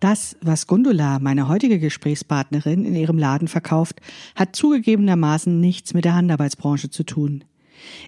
[0.00, 4.00] Das, was Gundula, meine heutige Gesprächspartnerin, in ihrem Laden verkauft,
[4.36, 7.42] hat zugegebenermaßen nichts mit der Handarbeitsbranche zu tun.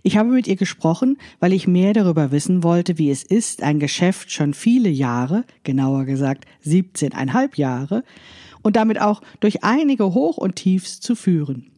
[0.03, 3.81] Ich habe mit ihr gesprochen, weil ich mehr darüber wissen wollte, wie es ist, ein
[3.81, 8.05] Geschäft schon viele Jahre, genauer gesagt 17,5 Jahre,
[8.63, 11.73] und damit auch durch einige Hoch und Tiefs zu führen.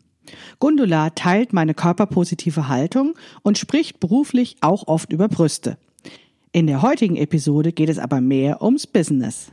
[0.58, 5.78] Gundula teilt meine körperpositive Haltung und spricht beruflich auch oft über Brüste.
[6.52, 9.52] In der heutigen Episode geht es aber mehr ums Business.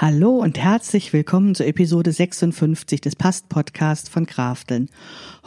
[0.00, 4.90] Hallo und herzlich willkommen zur Episode 56 des Past Podcast von Krafteln.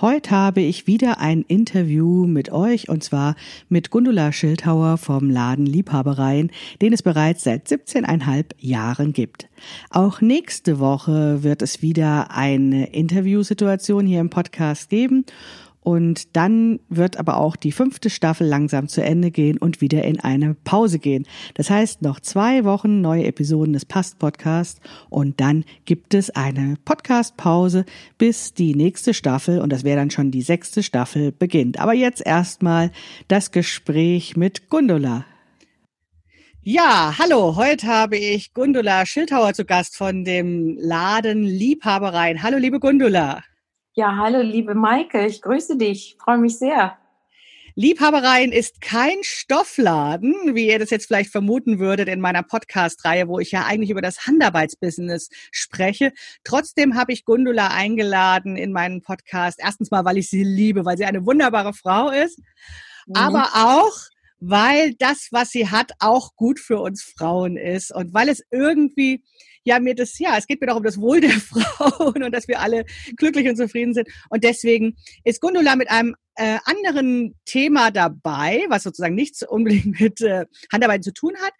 [0.01, 3.35] Heute habe ich wieder ein Interview mit euch und zwar
[3.69, 9.47] mit Gundula Schildhauer vom Laden Liebhabereien, den es bereits seit 17,5 Jahren gibt.
[9.89, 15.23] Auch nächste Woche wird es wieder eine Interviewsituation hier im Podcast geben
[15.81, 20.19] und dann wird aber auch die fünfte Staffel langsam zu Ende gehen und wieder in
[20.19, 21.25] eine Pause gehen.
[21.55, 26.75] Das heißt, noch zwei Wochen neue Episoden des Past Podcast und dann gibt es eine
[26.85, 27.85] Podcast-Pause,
[28.17, 31.79] bis die nächste Staffel, und das wäre dann schon die sechste Staffel, beginnt.
[31.79, 32.91] Aber jetzt erstmal
[33.27, 35.25] das Gespräch mit Gundula.
[36.63, 42.43] Ja, hallo, heute habe ich Gundula Schildhauer zu Gast von dem Laden Liebhabereien.
[42.43, 43.41] Hallo, liebe Gundula.
[43.93, 46.97] Ja, hallo, liebe Maike, ich grüße dich, freue mich sehr.
[47.75, 53.39] Liebhabereien ist kein Stoffladen, wie ihr das jetzt vielleicht vermuten würdet in meiner Podcast-Reihe, wo
[53.39, 56.13] ich ja eigentlich über das Handarbeitsbusiness spreche.
[56.45, 59.59] Trotzdem habe ich Gundula eingeladen in meinen Podcast.
[59.61, 62.39] Erstens mal, weil ich sie liebe, weil sie eine wunderbare Frau ist,
[63.07, 63.15] mhm.
[63.15, 63.93] aber auch,
[64.39, 69.21] weil das, was sie hat, auch gut für uns Frauen ist und weil es irgendwie
[69.63, 72.47] ja, mir das, ja, es geht mir doch um das Wohl der Frauen und dass
[72.47, 72.85] wir alle
[73.15, 74.09] glücklich und zufrieden sind.
[74.29, 80.21] Und deswegen ist Gundula mit einem äh, anderen Thema dabei, was sozusagen nichts unbedingt mit
[80.21, 81.53] äh, Handarbeit zu tun hat.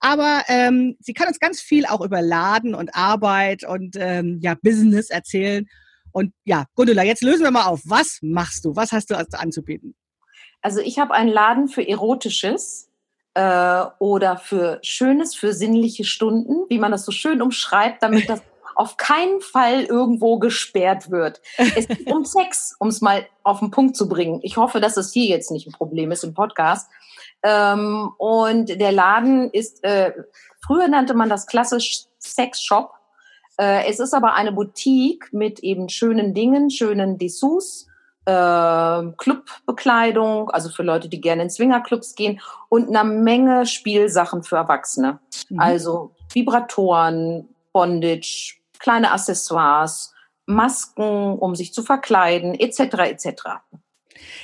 [0.00, 4.54] Aber ähm, sie kann uns ganz viel auch über Laden und Arbeit und ähm, ja,
[4.54, 5.66] Business erzählen.
[6.12, 7.80] Und ja, Gundula, jetzt lösen wir mal auf.
[7.84, 8.76] Was machst du?
[8.76, 9.94] Was hast du anzubieten?
[10.62, 12.90] Also ich habe einen Laden für Erotisches
[13.38, 18.42] äh, oder für Schönes, für sinnliche Stunden, wie man das so schön umschreibt, damit das
[18.74, 21.40] auf keinen Fall irgendwo gesperrt wird.
[21.76, 24.40] Es geht um Sex, um es mal auf den Punkt zu bringen.
[24.42, 26.90] Ich hoffe, dass es hier jetzt nicht ein Problem ist im Podcast.
[27.44, 30.12] Ähm, und der Laden ist, äh,
[30.60, 32.92] früher nannte man das klassisch Sex-Shop.
[33.56, 37.87] Äh, es ist aber eine Boutique mit eben schönen Dingen, schönen Dessous,
[38.28, 44.56] äh, Clubbekleidung, also für Leute, die gerne in Swingerclubs gehen und eine Menge Spielsachen für
[44.56, 45.18] Erwachsene.
[45.48, 45.58] Mhm.
[45.58, 50.12] Also Vibratoren, Bondage, kleine Accessoires,
[50.44, 52.80] Masken, um sich zu verkleiden, etc.
[52.80, 53.28] etc.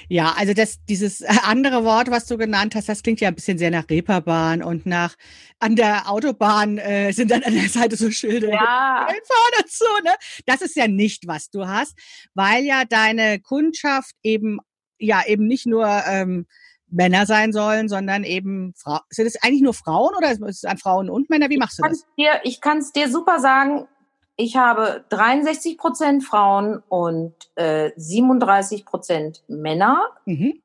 [0.08, 3.58] Ja, also das, dieses andere Wort, was du genannt hast, das klingt ja ein bisschen
[3.58, 5.14] sehr nach Reeperbahn und nach
[5.58, 8.50] an der Autobahn äh, sind dann an der Seite so Schilder.
[8.50, 9.06] Ja.
[9.08, 10.14] Und so, ne?
[10.46, 11.94] Das ist ja nicht, was du hast,
[12.34, 14.58] weil ja deine Kundschaft eben,
[14.98, 16.46] ja, eben nicht nur ähm,
[16.88, 19.00] Männer sein sollen, sondern eben Frauen.
[19.10, 21.50] Sind es eigentlich nur Frauen oder ist es an Frauen und Männer?
[21.50, 22.04] Wie machst du das?
[22.16, 23.88] Dir, ich kann es dir super sagen
[24.36, 30.08] ich habe 63 Prozent Frauen und äh, 37 Prozent Männer.
[30.24, 30.60] Mhm.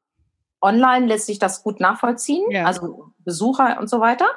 [0.61, 2.65] Online lässt sich das gut nachvollziehen, ja.
[2.65, 4.27] also Besucher und so weiter.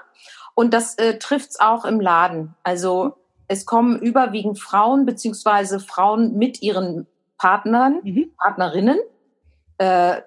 [0.55, 2.55] Und das äh, trifft es auch im Laden.
[2.63, 3.17] Also
[3.49, 7.07] es kommen überwiegend Frauen beziehungsweise Frauen mit ihren
[7.39, 8.31] Partnern, mhm.
[8.39, 8.99] Partnerinnen.
[9.79, 10.21] Äh,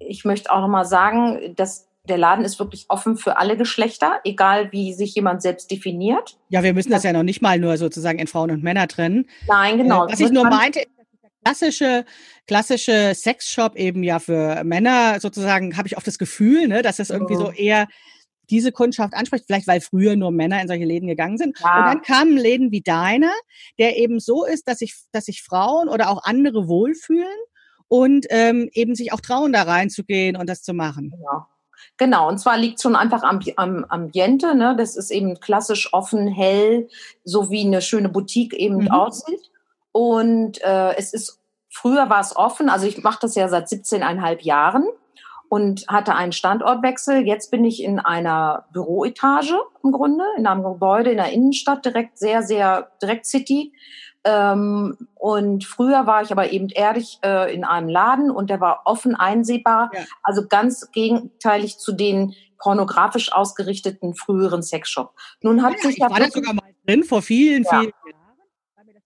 [0.00, 4.72] ich möchte auch nochmal sagen, dass der Laden ist wirklich offen für alle Geschlechter, egal
[4.72, 6.38] wie sich jemand selbst definiert.
[6.48, 9.26] Ja, wir müssen das ja noch nicht mal nur sozusagen in Frauen und Männer trennen.
[9.46, 10.06] Nein, genau.
[10.06, 10.82] Äh, was ich nur meinte,
[11.44, 12.04] klassische,
[12.46, 17.10] klassische Sexshop eben ja für Männer sozusagen, habe ich oft das Gefühl, ne, dass das
[17.10, 17.86] irgendwie so eher
[18.50, 21.58] diese Kundschaft anspricht, vielleicht weil früher nur Männer in solche Läden gegangen sind.
[21.60, 21.78] Ja.
[21.78, 23.32] Und dann kamen Läden wie deiner,
[23.78, 27.26] der eben so ist, dass sich, dass sich Frauen oder auch andere wohlfühlen
[27.88, 31.10] und ähm, eben sich auch trauen, da reinzugehen und das zu machen.
[31.10, 31.46] Genau.
[31.98, 34.54] Genau, und zwar liegt schon einfach am, am Ambiente.
[34.54, 34.76] Ne?
[34.78, 36.88] Das ist eben klassisch offen, hell,
[37.24, 38.90] so wie eine schöne Boutique eben mhm.
[38.90, 39.50] aussieht.
[39.90, 44.42] Und äh, es ist, früher war es offen, also ich mache das ja seit 17,5
[44.42, 44.86] Jahren
[45.48, 47.26] und hatte einen Standortwechsel.
[47.26, 52.18] Jetzt bin ich in einer Büroetage im Grunde, in einem Gebäude in der Innenstadt, direkt
[52.18, 53.72] sehr, sehr direkt City.
[54.28, 58.82] Ähm, und früher war ich aber eben ehrlich äh, in einem Laden und der war
[58.84, 60.00] offen einsehbar, ja.
[60.22, 65.14] also ganz gegenteilig zu den pornografisch ausgerichteten früheren Sexshop.
[65.40, 67.80] Nun hat ja, sich ich war da sogar mal drin vor vielen, ja.
[67.80, 68.18] vielen Jahren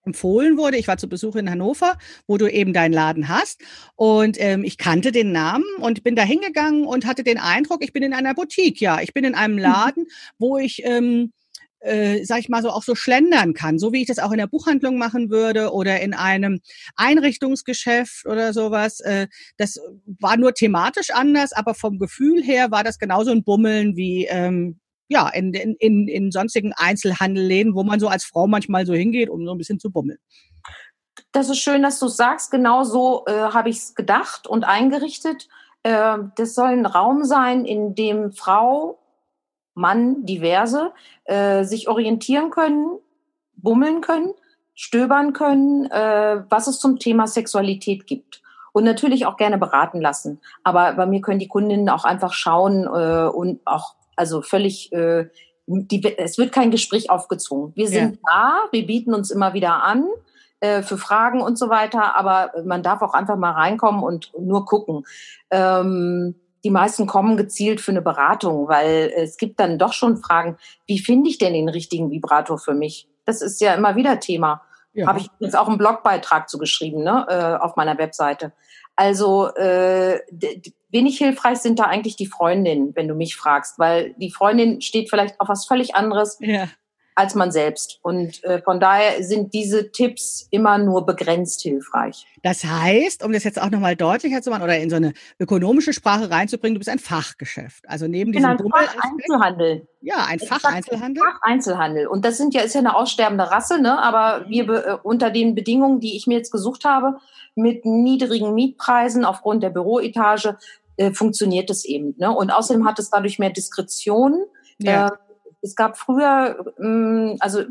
[0.05, 0.77] empfohlen wurde.
[0.77, 1.97] Ich war zu Besuch in Hannover,
[2.27, 3.61] wo du eben deinen Laden hast.
[3.95, 7.93] Und ähm, ich kannte den Namen und bin da hingegangen und hatte den Eindruck, ich
[7.93, 8.81] bin in einer Boutique.
[8.81, 9.61] Ja, ich bin in einem mhm.
[9.61, 10.07] Laden,
[10.39, 11.33] wo ich ähm,
[11.83, 14.39] äh, sag ich mal so, auch so schlendern kann, so wie ich das auch in
[14.39, 16.61] der Buchhandlung machen würde oder in einem
[16.97, 19.01] Einrichtungsgeschäft oder sowas.
[19.01, 19.81] Äh, das
[20.21, 24.79] war nur thematisch anders, aber vom Gefühl her war das genauso ein Bummeln wie ähm,
[25.09, 29.29] ja, in, in, in, in sonstigen Einzelhandelläden, wo man so als Frau manchmal so hingeht,
[29.29, 30.19] um so ein bisschen zu bummeln.
[31.33, 32.51] Das ist schön, dass du sagst.
[32.51, 35.49] Genau so äh, habe ich es gedacht und eingerichtet.
[35.83, 39.02] Äh, das soll ein Raum sein, in dem Frau
[39.75, 40.93] Mann, diverse,
[41.25, 42.99] äh, sich orientieren können,
[43.57, 44.35] bummeln können,
[44.75, 48.43] stöbern können, äh, was es zum Thema Sexualität gibt.
[48.75, 50.41] Und natürlich auch gerne beraten lassen.
[50.65, 55.29] Aber bei mir können die Kundinnen auch einfach schauen äh, und auch, also völlig, äh,
[55.67, 57.73] die, es wird kein Gespräch aufgezwungen.
[57.77, 58.21] Wir sind ja.
[58.25, 60.07] da, wir bieten uns immer wieder an
[60.61, 64.65] äh, für Fragen und so weiter, aber man darf auch einfach mal reinkommen und nur
[64.65, 65.05] gucken.
[65.51, 70.57] Ähm, die meisten kommen gezielt für eine Beratung, weil es gibt dann doch schon Fragen,
[70.87, 73.09] wie finde ich denn den richtigen Vibrator für mich?
[73.25, 74.63] Das ist ja immer wieder Thema.
[74.95, 75.07] Ja.
[75.07, 78.53] Habe ich jetzt auch einen Blogbeitrag zu geschrieben, ne, äh, auf meiner Webseite.
[78.95, 80.21] Also äh,
[80.91, 85.09] wenig hilfreich sind da eigentlich die Freundinnen, wenn du mich fragst, weil die Freundin steht
[85.09, 86.37] vielleicht auf was völlig anderes.
[86.41, 86.69] Ja
[87.15, 87.99] als man selbst.
[88.03, 92.27] Und äh, von daher sind diese Tipps immer nur begrenzt hilfreich.
[92.43, 95.93] Das heißt, um das jetzt auch nochmal deutlicher zu machen oder in so eine ökonomische
[95.93, 97.89] Sprache reinzubringen, du bist ein Fachgeschäft.
[97.89, 99.87] Also neben diesem genau, ein Facheinzelhandel.
[100.01, 101.23] Ja, ein Facheinzelhandel.
[101.23, 102.07] Facheinzelhandel.
[102.07, 103.99] Und das sind ja, ist ja eine aussterbende Rasse, ne?
[103.99, 107.19] aber wir äh, unter den Bedingungen, die ich mir jetzt gesucht habe,
[107.55, 110.57] mit niedrigen Mietpreisen aufgrund der Büroetage,
[110.97, 112.15] äh, funktioniert es eben.
[112.19, 112.31] Ne?
[112.31, 114.45] Und außerdem hat es dadurch mehr Diskretion.
[114.79, 115.09] Ja.
[115.09, 115.11] Äh,
[115.63, 117.63] es gab früher, ähm, also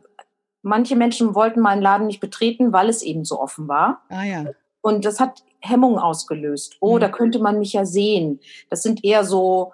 [0.63, 4.03] manche Menschen wollten meinen Laden nicht betreten, weil es eben so offen war.
[4.09, 4.45] Ah ja.
[4.81, 6.77] Und das hat Hemmung ausgelöst.
[6.79, 7.01] Oh, mhm.
[7.01, 8.39] da könnte man mich ja sehen.
[8.69, 9.73] Das sind eher so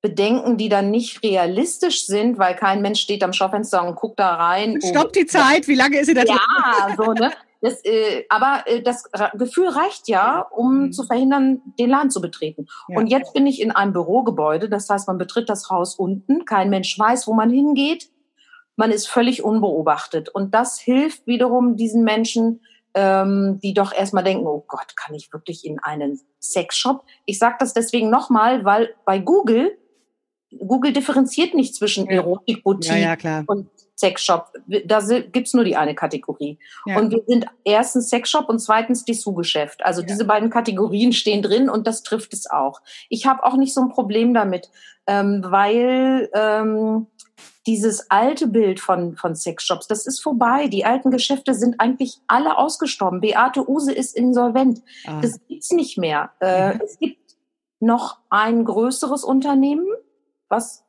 [0.00, 4.34] Bedenken, die dann nicht realistisch sind, weil kein Mensch steht am Schaufenster und guckt da
[4.34, 4.80] rein.
[4.82, 6.38] Stopp die Zeit, wie lange ist sie da drin?
[6.38, 7.30] Ja, so, ne?
[7.62, 9.04] Das, äh, aber äh, das
[9.34, 10.92] Gefühl reicht ja, um mhm.
[10.92, 12.66] zu verhindern, den Laden zu betreten.
[12.88, 12.98] Ja.
[12.98, 16.70] Und jetzt bin ich in einem Bürogebäude, das heißt, man betritt das Haus unten, kein
[16.70, 18.10] Mensch weiß, wo man hingeht,
[18.74, 20.28] man ist völlig unbeobachtet.
[20.28, 22.62] Und das hilft wiederum diesen Menschen,
[22.94, 27.04] ähm, die doch erstmal denken, oh Gott, kann ich wirklich in einen Sexshop?
[27.26, 29.78] Ich sage das deswegen nochmal, weil bei Google
[30.58, 33.68] Google differenziert nicht zwischen Erotik, Boutique ja, ja, und
[34.02, 34.52] Sexshop.
[34.84, 36.58] Da gibt's nur die eine Kategorie.
[36.86, 36.98] Ja.
[36.98, 39.84] Und wir sind erstens Sexshop und zweitens Dessous-Geschäft.
[39.84, 42.80] Also diese beiden Kategorien stehen drin und das trifft es auch.
[43.08, 44.70] Ich habe auch nicht so ein Problem damit,
[45.06, 47.06] ähm, weil ähm,
[47.64, 50.66] dieses alte Bild von, von Sexshops, das ist vorbei.
[50.66, 53.20] Die alten Geschäfte sind eigentlich alle ausgestorben.
[53.20, 54.82] Beate Use ist insolvent.
[55.06, 55.20] Ah.
[55.20, 56.32] Das gibt's nicht mehr.
[56.40, 56.80] Äh, mhm.
[56.84, 57.36] Es gibt
[57.78, 59.86] noch ein größeres Unternehmen,
[60.48, 60.82] was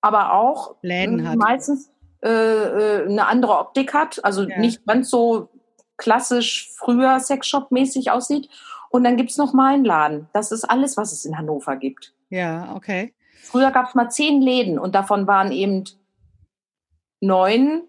[0.00, 1.36] aber auch Läden hat.
[1.36, 1.90] meistens
[2.26, 4.58] äh, äh, eine andere Optik hat, also ja.
[4.58, 5.48] nicht ganz so
[5.96, 8.48] klassisch früher Sexshop-mäßig aussieht.
[8.90, 10.28] Und dann gibt's noch meinen Laden.
[10.32, 12.14] Das ist alles, was es in Hannover gibt.
[12.30, 13.14] Ja, okay.
[13.42, 15.84] Früher gab's mal zehn Läden und davon waren eben
[17.20, 17.82] neun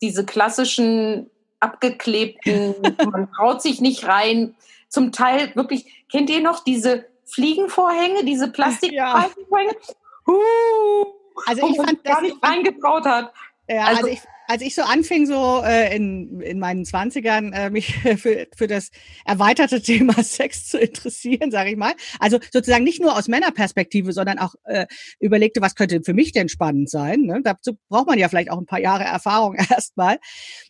[0.00, 2.74] diese klassischen abgeklebten,
[3.10, 4.54] man traut sich nicht rein.
[4.88, 9.72] Zum Teil wirklich, kennt ihr noch diese Fliegenvorhänge, diese Plastikvorhänge?
[9.72, 9.94] Ja.
[10.26, 11.06] Huh,
[11.46, 13.32] also ich fand, dass nicht reingetraut hat.
[13.68, 17.70] Ja, also, also ich, als ich so anfing, so äh, in, in meinen Zwanzigern, äh,
[17.70, 18.90] mich für, für das
[19.24, 21.94] erweiterte Thema Sex zu interessieren, sage ich mal.
[22.18, 24.86] Also sozusagen nicht nur aus Männerperspektive, sondern auch äh,
[25.20, 27.22] überlegte, was könnte für mich denn spannend sein.
[27.22, 27.40] Ne?
[27.42, 30.18] Dazu braucht man ja vielleicht auch ein paar Jahre Erfahrung erstmal.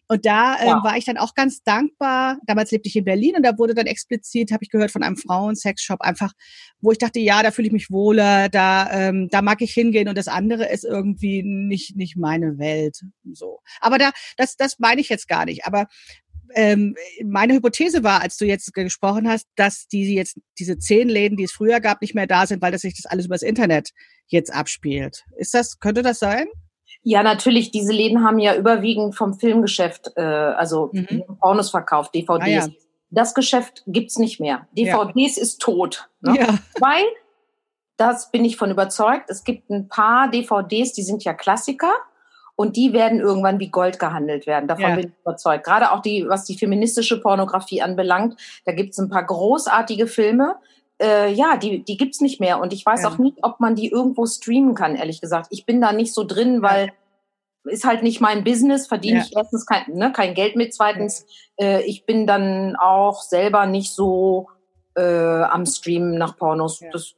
[0.09, 0.85] Und da äh, ja.
[0.85, 2.39] war ich dann auch ganz dankbar.
[2.47, 5.17] Damals lebte ich in Berlin und da wurde dann explizit, habe ich gehört, von einem
[5.17, 6.33] Frauen-Sexshop einfach,
[6.81, 10.09] wo ich dachte, ja, da fühle ich mich wohler, da, ähm, da mag ich hingehen
[10.09, 13.01] und das andere ist irgendwie nicht, nicht meine Welt.
[13.33, 13.61] So.
[13.81, 15.67] Aber da, das, das meine ich jetzt gar nicht.
[15.67, 15.87] Aber
[16.55, 21.37] ähm, meine Hypothese war, als du jetzt gesprochen hast, dass die jetzt diese zehn Läden,
[21.37, 23.91] die es früher gab, nicht mehr da sind, weil das sich das alles übers Internet
[24.27, 25.25] jetzt abspielt.
[25.37, 26.47] Ist das, könnte das sein?
[27.03, 27.71] Ja, natürlich.
[27.71, 31.25] Diese Läden haben ja überwiegend vom Filmgeschäft, äh, also mhm.
[31.41, 32.43] Pornos verkauft, DVDs.
[32.43, 32.69] Ah, ja.
[33.11, 34.67] Das Geschäft gibt's nicht mehr.
[34.73, 35.43] DVDs ja.
[35.43, 36.09] ist tot.
[36.21, 36.37] Ne?
[36.39, 36.59] Ja.
[36.81, 37.05] Weil,
[37.97, 41.93] das bin ich von überzeugt, es gibt ein paar DVDs, die sind ja Klassiker.
[42.63, 44.69] Und die werden irgendwann wie Gold gehandelt werden.
[44.69, 44.95] Davon ja.
[44.95, 45.65] bin ich überzeugt.
[45.65, 50.55] Gerade auch die, was die feministische Pornografie anbelangt, da gibt's ein paar großartige Filme.
[51.03, 52.61] Äh, ja, die, die gibt's nicht mehr.
[52.61, 53.09] Und ich weiß ja.
[53.09, 55.49] auch nicht, ob man die irgendwo streamen kann, ehrlich gesagt.
[55.51, 56.93] Ich bin da nicht so drin, weil
[57.65, 59.25] ist halt nicht mein Business, verdiene ja.
[59.25, 61.27] ich erstens kein, ne, kein Geld mit, zweitens,
[61.61, 64.47] äh, ich bin dann auch selber nicht so
[64.95, 66.79] äh, am Streamen nach Pornos.
[66.79, 66.91] Ja.
[66.93, 67.17] Das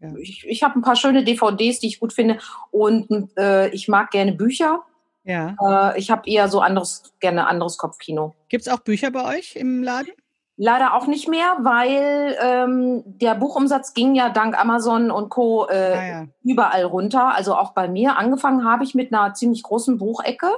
[0.00, 0.14] ja.
[0.18, 2.38] Ich, ich habe ein paar schöne DVDs, die ich gut finde.
[2.70, 4.82] Und äh, ich mag gerne Bücher.
[5.24, 5.56] Ja.
[5.60, 8.34] Äh, ich habe eher so anderes, gerne anderes Kopfkino.
[8.48, 10.12] Gibt es auch Bücher bei euch im Laden?
[10.56, 15.66] Leider auch nicht mehr, weil ähm, der Buchumsatz ging ja dank Amazon und Co.
[15.68, 16.26] Äh, ah, ja.
[16.42, 17.34] überall runter.
[17.34, 18.18] Also auch bei mir.
[18.18, 20.48] Angefangen habe ich mit einer ziemlich großen Buchecke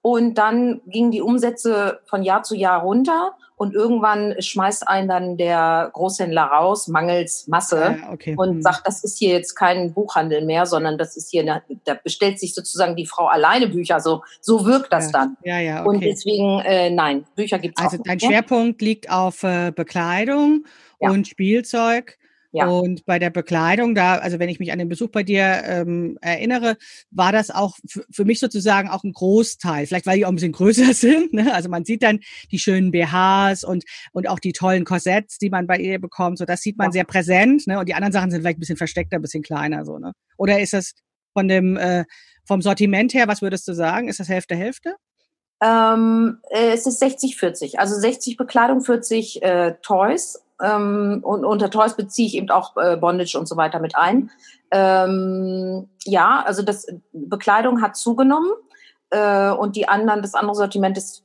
[0.00, 5.36] und dann gingen die Umsätze von Jahr zu Jahr runter und irgendwann schmeißt einen dann
[5.36, 8.34] der Großhändler raus, mangels Masse ja, okay.
[8.36, 8.62] und mhm.
[8.62, 12.40] sagt, das ist hier jetzt kein Buchhandel mehr, sondern das ist hier, eine, da bestellt
[12.40, 14.00] sich sozusagen die Frau alleine Bücher.
[14.00, 15.12] So, so wirkt das ja.
[15.12, 15.36] dann.
[15.44, 15.88] Ja, ja, okay.
[15.88, 18.00] Und deswegen, äh, nein, Bücher gibt es also auch.
[18.00, 20.64] Also dein Schwerpunkt liegt auf äh, Bekleidung
[20.98, 21.10] ja.
[21.10, 22.18] und Spielzeug.
[22.52, 22.66] Ja.
[22.66, 26.18] Und bei der Bekleidung, da, also wenn ich mich an den Besuch bei dir ähm,
[26.20, 26.76] erinnere,
[27.10, 27.78] war das auch
[28.10, 29.86] für mich sozusagen auch ein Großteil.
[29.86, 31.32] Vielleicht weil die auch ein bisschen größer sind.
[31.32, 31.52] Ne?
[31.54, 35.66] Also man sieht dann die schönen BHs und und auch die tollen Korsetts, die man
[35.66, 36.38] bei ihr bekommt.
[36.38, 36.92] So das sieht man ja.
[36.92, 37.66] sehr präsent.
[37.66, 37.78] Ne?
[37.78, 39.86] Und die anderen Sachen sind vielleicht ein bisschen versteckter, ein bisschen kleiner.
[39.86, 40.12] So ne?
[40.36, 40.92] Oder ist das
[41.32, 42.04] von dem äh,
[42.44, 43.28] vom Sortiment her?
[43.28, 44.08] Was würdest du sagen?
[44.08, 44.96] Ist das Hälfte Hälfte?
[45.62, 47.76] Ähm, äh, es ist 60-40.
[47.76, 52.96] Also 60 Bekleidung, 40 äh, Toys ähm, und unter Toys beziehe ich eben auch äh,
[52.96, 54.30] Bondage und so weiter mit ein.
[54.70, 58.50] Ähm, ja, also das Bekleidung hat zugenommen
[59.10, 61.24] äh, und die anderen, das andere Sortiment ist,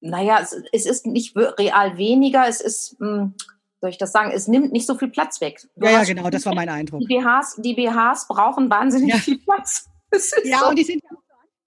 [0.00, 3.34] naja, es, es ist nicht real weniger, es ist, mh, hm,
[3.80, 5.60] soll ich das sagen, es nimmt nicht so viel Platz weg.
[5.76, 7.00] Du ja, ja, genau, das war mein Eindruck.
[7.00, 9.20] Die BHs, die BHs brauchen wahnsinnig ja.
[9.20, 9.86] viel Platz.
[10.42, 10.68] Ja, so.
[10.70, 11.18] und die sind ja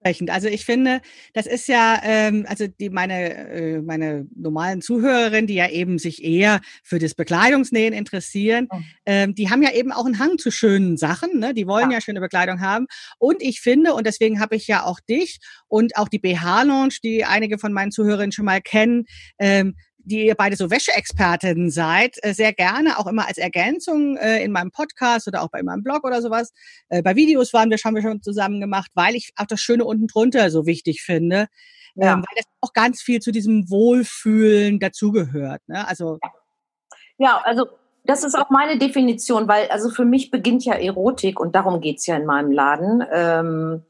[0.02, 0.30] ansprechend.
[0.30, 1.00] Also ich finde,
[1.32, 6.22] das ist ja, ähm, also die meine äh, meine normalen Zuhörerinnen, die ja eben sich
[6.24, 8.84] eher für das Bekleidungsnähen interessieren, mhm.
[9.06, 11.38] ähm, die haben ja eben auch einen Hang zu schönen Sachen.
[11.38, 11.54] Ne?
[11.54, 11.98] Die wollen ja.
[11.98, 12.86] ja schöne Bekleidung haben.
[13.18, 16.96] Und ich finde, und deswegen habe ich ja auch dich und auch die BH Lounge,
[17.02, 19.04] die einige von meinen Zuhörerinnen schon mal kennen,
[19.38, 24.42] ähm, die ihr beide so Wäscheexpertinnen seid, äh, sehr gerne auch immer als Ergänzung äh,
[24.42, 26.52] in meinem Podcast oder auch bei meinem Blog oder sowas.
[26.88, 29.84] Äh, bei Videos waren wir, haben wir schon zusammen gemacht, weil ich auch das Schöne
[29.84, 31.48] unten drunter so wichtig finde.
[31.94, 32.14] Ja.
[32.14, 35.60] Ähm, weil das auch ganz viel zu diesem Wohlfühlen dazugehört.
[35.66, 35.86] Ne?
[35.86, 36.18] Also
[37.18, 37.66] ja, also
[38.04, 42.06] das ist auch meine Definition, weil also für mich beginnt ja Erotik und darum geht's
[42.06, 43.04] ja in meinem Laden.
[43.12, 43.82] Ähm,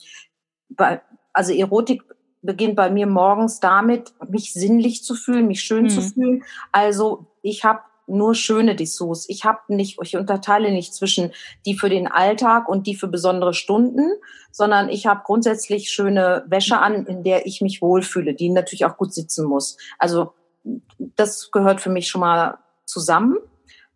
[0.68, 1.00] bei,
[1.32, 2.02] also Erotik
[2.42, 5.90] beginnt bei mir morgens damit, mich sinnlich zu fühlen, mich schön mhm.
[5.90, 6.44] zu fühlen.
[6.72, 9.28] Also ich habe nur schöne Dessous.
[9.28, 11.32] Ich habe nicht, ich unterteile nicht zwischen
[11.64, 14.10] die für den Alltag und die für besondere Stunden,
[14.50, 18.96] sondern ich habe grundsätzlich schöne Wäsche an, in der ich mich wohlfühle, die natürlich auch
[18.96, 19.78] gut sitzen muss.
[19.98, 20.32] Also
[21.16, 23.38] das gehört für mich schon mal zusammen.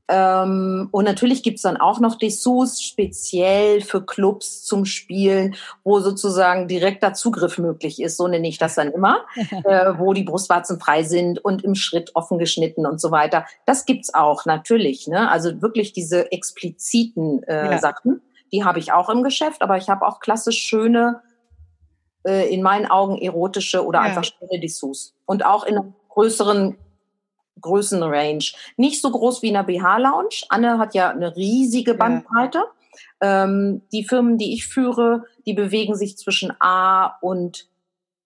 [0.08, 6.68] Ähm, und natürlich gibt's dann auch noch Dessous speziell für Clubs zum Spielen, wo sozusagen
[6.68, 9.24] direkter Zugriff möglich ist, so nenne ich das dann immer,
[9.64, 13.46] äh, wo die Brustwarzen frei sind und im Schritt offen geschnitten und so weiter.
[13.64, 15.08] Das gibt's auch natürlich.
[15.08, 15.28] Ne?
[15.28, 17.78] Also wirklich diese expliziten äh, ja.
[17.78, 18.22] Sachen,
[18.52, 21.20] die habe ich auch im Geschäft, aber ich habe auch klassisch schöne,
[22.24, 24.04] äh, in meinen Augen erotische oder ja.
[24.04, 25.14] einfach schöne Dessous.
[25.26, 26.76] Und auch in einem größeren
[27.60, 28.52] Größenrange.
[28.76, 30.44] Nicht so groß wie in der BH-Lounge.
[30.48, 32.58] Anne hat ja eine riesige Bandbreite.
[33.22, 33.44] Ja.
[33.44, 37.68] Ähm, die Firmen, die ich führe, die bewegen sich zwischen A und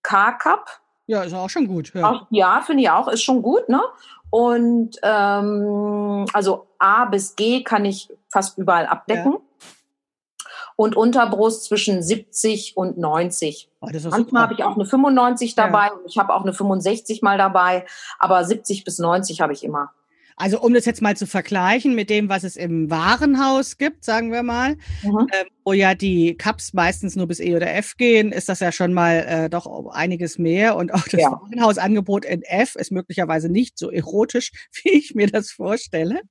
[0.02, 0.80] K-Cup.
[1.06, 1.92] Ja, ist auch schon gut.
[1.94, 3.82] Ja, ja finde ich auch, ist schon gut, ne?
[4.30, 9.32] Und ähm, also A bis G kann ich fast überall abdecken.
[9.32, 9.40] Ja
[10.80, 13.68] und Unterbrust zwischen 70 und 90.
[13.82, 15.92] Oh, Manchmal habe ich auch eine 95 dabei ja.
[16.06, 17.84] ich habe auch eine 65 mal dabei,
[18.18, 19.92] aber 70 bis 90 habe ich immer.
[20.36, 24.32] Also um das jetzt mal zu vergleichen mit dem, was es im Warenhaus gibt, sagen
[24.32, 25.26] wir mal, mhm.
[25.32, 28.72] äh, wo ja die Cups meistens nur bis E oder F gehen, ist das ja
[28.72, 30.76] schon mal äh, doch einiges mehr.
[30.76, 31.30] Und auch das ja.
[31.30, 34.50] Warenhausangebot in F ist möglicherweise nicht so erotisch,
[34.82, 36.22] wie ich mir das vorstelle.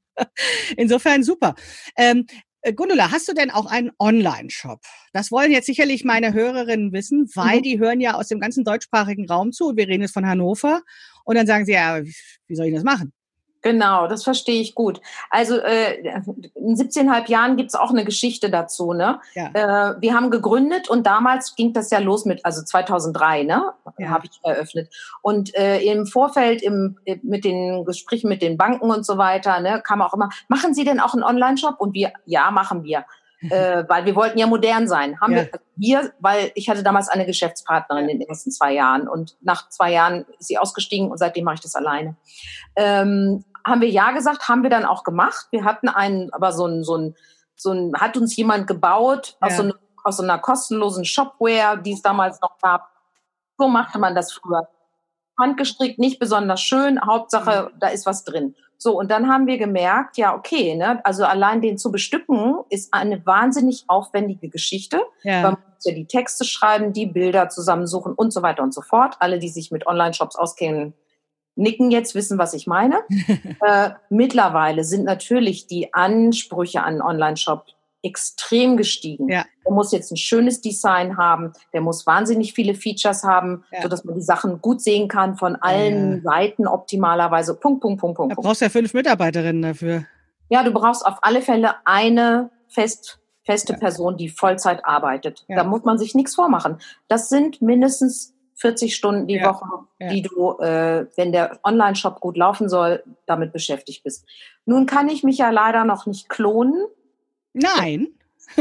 [0.75, 1.53] Insofern super.
[1.95, 4.81] Ähm, Äh, Gundula, hast du denn auch einen Online-Shop?
[5.13, 7.63] Das wollen jetzt sicherlich meine Hörerinnen wissen, weil mhm.
[7.63, 9.77] die hören ja aus dem ganzen deutschsprachigen Raum zu.
[9.77, 10.81] Wir reden jetzt von Hannover.
[11.23, 13.13] Und dann sagen sie, ja, wie soll ich das machen?
[13.61, 15.01] Genau, das verstehe ich gut.
[15.29, 15.95] Also äh,
[16.55, 18.93] in 17,5 Jahren gibt's auch eine Geschichte dazu.
[18.93, 19.19] Ne?
[19.35, 19.49] Ja.
[19.53, 24.09] Äh, wir haben gegründet und damals ging das ja los mit, also 2003, ne, ja.
[24.09, 24.93] habe ich eröffnet.
[25.21, 29.81] Und äh, im Vorfeld im, mit den Gesprächen mit den Banken und so weiter, ne,
[29.83, 31.75] kam auch immer, machen Sie denn auch einen Online-Shop?
[31.79, 33.05] Und wir, ja, machen wir.
[33.49, 35.19] äh, weil wir wollten ja modern sein.
[35.21, 35.43] Haben ja.
[35.43, 39.69] wir, wir, weil ich hatte damals eine Geschäftspartnerin in den ersten zwei Jahren und nach
[39.69, 42.15] zwei Jahren ist sie ausgestiegen und seitdem mache ich das alleine.
[42.75, 45.47] Ähm, haben wir ja gesagt, haben wir dann auch gemacht.
[45.51, 47.15] Wir hatten einen, aber so ein, so ein,
[47.55, 49.47] so ein, hat uns jemand gebaut ja.
[49.47, 52.89] aus, so eine, aus so einer kostenlosen Shopware, die es damals noch gab.
[53.57, 54.67] So machte man das früher.
[55.37, 57.79] Handgestrickt, nicht besonders schön, Hauptsache, mhm.
[57.79, 58.55] da ist was drin.
[58.81, 62.93] So, und dann haben wir gemerkt, ja, okay, ne, also allein den zu bestücken ist
[62.93, 65.01] eine wahnsinnig aufwendige Geschichte.
[65.23, 65.41] Ja.
[65.41, 69.17] Man muss ja die Texte schreiben, die Bilder zusammensuchen und so weiter und so fort.
[69.19, 70.93] Alle, die sich mit Online-Shops auskennen,
[71.55, 73.01] nicken jetzt, wissen, was ich meine.
[73.61, 77.65] äh, mittlerweile sind natürlich die Ansprüche an Online-Shop
[78.01, 79.29] extrem gestiegen.
[79.29, 79.45] Ja.
[79.65, 83.81] Der muss jetzt ein schönes Design haben, der muss wahnsinnig viele Features haben, ja.
[83.81, 86.21] sodass man die Sachen gut sehen kann von allen ja.
[86.21, 87.55] Seiten optimalerweise.
[87.55, 88.37] Punkt, Punkt, Punkt, Punkt.
[88.37, 90.05] Du brauchst ja fünf Mitarbeiterinnen dafür.
[90.49, 93.79] Ja, du brauchst auf alle Fälle eine fest, feste ja.
[93.79, 95.45] Person, die Vollzeit arbeitet.
[95.47, 96.77] Da muss man sich nichts vormachen.
[97.07, 99.65] Das sind mindestens 40 Stunden die Woche,
[100.11, 104.25] die du, äh, wenn der Online-Shop gut laufen soll, damit beschäftigt bist.
[104.65, 106.85] Nun kann ich mich ja leider noch nicht klonen.
[107.53, 108.07] Nein.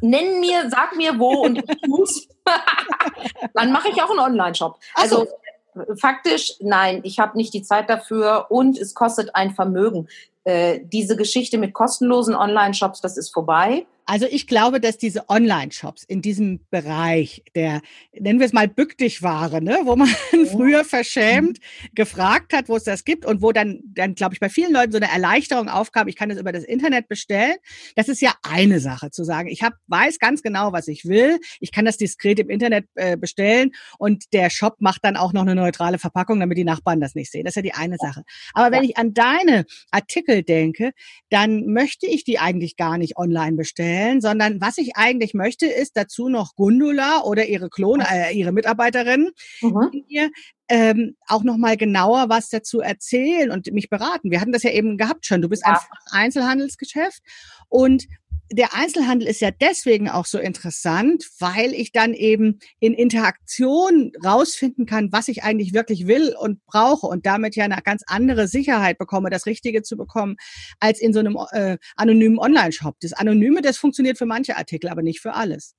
[0.00, 2.28] Nenn mir, sag mir wo und ich muss.
[3.54, 4.78] Dann mache ich auch einen Online-Shop.
[4.94, 5.26] Also
[5.74, 5.94] so.
[5.96, 10.08] faktisch, nein, ich habe nicht die Zeit dafür und es kostet ein Vermögen.
[10.44, 13.86] Äh, diese Geschichte mit kostenlosen Online-Shops, das ist vorbei.
[14.10, 17.82] Also ich glaube, dass diese Online-Shops in diesem Bereich der,
[18.18, 20.08] nennen wir es mal Bück-Dich-Ware, ne, wo man
[20.50, 21.94] früher verschämt mhm.
[21.94, 24.92] gefragt hat, wo es das gibt und wo dann, dann glaube ich, bei vielen Leuten
[24.92, 27.56] so eine Erleichterung aufkam, ich kann das über das Internet bestellen.
[27.96, 29.50] Das ist ja eine Sache zu sagen.
[29.50, 31.38] Ich hab, weiß ganz genau, was ich will.
[31.60, 35.42] Ich kann das diskret im Internet äh, bestellen und der Shop macht dann auch noch
[35.42, 37.44] eine neutrale Verpackung, damit die Nachbarn das nicht sehen.
[37.44, 38.22] Das ist ja die eine Sache.
[38.54, 40.92] Aber wenn ich an deine Artikel denke,
[41.28, 45.66] dann möchte ich die eigentlich gar nicht online bestellen stellen, sondern was ich eigentlich möchte,
[45.66, 49.30] ist dazu noch Gundula oder ihre Klone, äh, ihre Mitarbeiterin,
[49.60, 50.04] mhm.
[50.08, 50.30] mir
[50.68, 54.30] ähm, auch noch mal genauer was dazu erzählen und mich beraten.
[54.30, 55.42] Wir hatten das ja eben gehabt schon.
[55.42, 55.72] Du bist ja.
[55.72, 57.22] ein Einzelhandelsgeschäft
[57.68, 58.06] und
[58.50, 64.86] der Einzelhandel ist ja deswegen auch so interessant, weil ich dann eben in Interaktion rausfinden
[64.86, 68.98] kann, was ich eigentlich wirklich will und brauche und damit ja eine ganz andere Sicherheit
[68.98, 70.36] bekomme, das Richtige zu bekommen,
[70.80, 72.96] als in so einem äh, anonymen Online-Shop.
[73.02, 75.74] Das Anonyme, das funktioniert für manche Artikel, aber nicht für alles.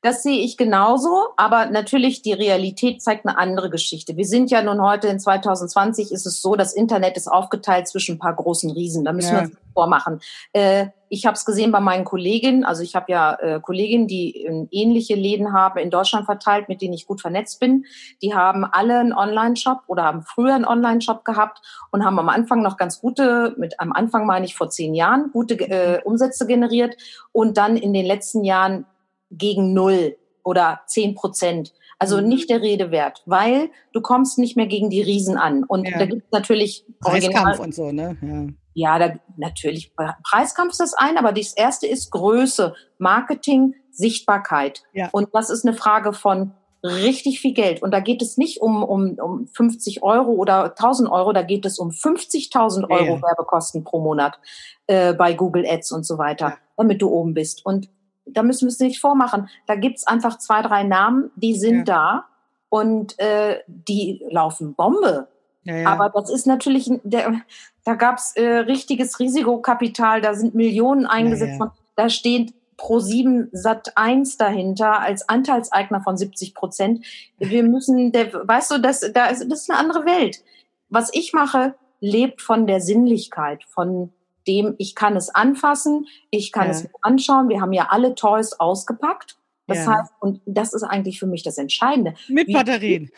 [0.00, 4.16] Das sehe ich genauso, aber natürlich die Realität zeigt eine andere Geschichte.
[4.16, 8.14] Wir sind ja nun heute in 2020 ist es so, das Internet ist aufgeteilt zwischen
[8.14, 9.04] ein paar großen Riesen.
[9.04, 9.40] Da müssen ja.
[9.40, 10.20] wir uns vormachen.
[10.52, 12.64] Äh, ich habe es gesehen bei meinen Kolleginnen.
[12.64, 16.82] Also ich habe ja äh, Kolleginnen, die äh, ähnliche Läden haben in Deutschland verteilt, mit
[16.82, 17.84] denen ich gut vernetzt bin.
[18.22, 22.62] Die haben alle einen Online-Shop oder haben früher einen Online-Shop gehabt und haben am Anfang
[22.62, 26.96] noch ganz gute, mit am Anfang meine ich vor zehn Jahren, gute äh, Umsätze generiert
[27.32, 28.86] und dann in den letzten Jahren
[29.30, 31.72] gegen null oder zehn Prozent.
[31.98, 32.28] Also mhm.
[32.28, 35.64] nicht der Rede wert, weil du kommst nicht mehr gegen die Riesen an.
[35.64, 35.98] Und ja.
[35.98, 38.16] da gibt es natürlich Preiskampf und so, ne?
[38.22, 38.46] Ja,
[38.78, 39.92] ja da, natürlich.
[40.22, 44.82] Preiskampf ist das eine, aber das erste ist Größe, Marketing, Sichtbarkeit.
[44.92, 45.08] Ja.
[45.12, 46.52] Und das ist eine Frage von
[46.84, 47.82] richtig viel Geld.
[47.82, 51.66] Und da geht es nicht um, um, um 50 Euro oder 1000 Euro, da geht
[51.66, 53.22] es um 50.000 Euro ja.
[53.22, 54.38] Werbekosten pro Monat
[54.86, 56.56] äh, bei Google Ads und so weiter, ja.
[56.76, 57.66] damit du oben bist.
[57.66, 57.88] Und
[58.26, 59.48] da müssen wir es nicht vormachen.
[59.66, 61.94] Da gibt's einfach zwei, drei Namen, die sind ja.
[61.94, 62.24] da
[62.68, 65.26] und äh, die laufen Bombe.
[65.64, 65.88] Ja, ja.
[65.88, 67.40] Aber das ist natürlich, der,
[67.84, 71.58] da gab's äh, richtiges Risikokapital, da sind Millionen eingesetzt.
[71.58, 77.04] Von, da steht pro 7 Sat 1 dahinter als Anteilseigner von 70 Prozent.
[77.38, 80.42] Wir müssen, der, weißt du, das, da ist, das ist eine andere Welt.
[80.88, 84.12] Was ich mache, lebt von der Sinnlichkeit, von
[84.46, 86.70] dem ich kann es anfassen, ich kann ja.
[86.70, 87.48] es anschauen.
[87.48, 89.36] Wir haben ja alle Toys ausgepackt.
[89.66, 89.98] Das ja.
[89.98, 92.14] heißt, und das ist eigentlich für mich das Entscheidende.
[92.28, 93.10] Mit Wie, Batterien.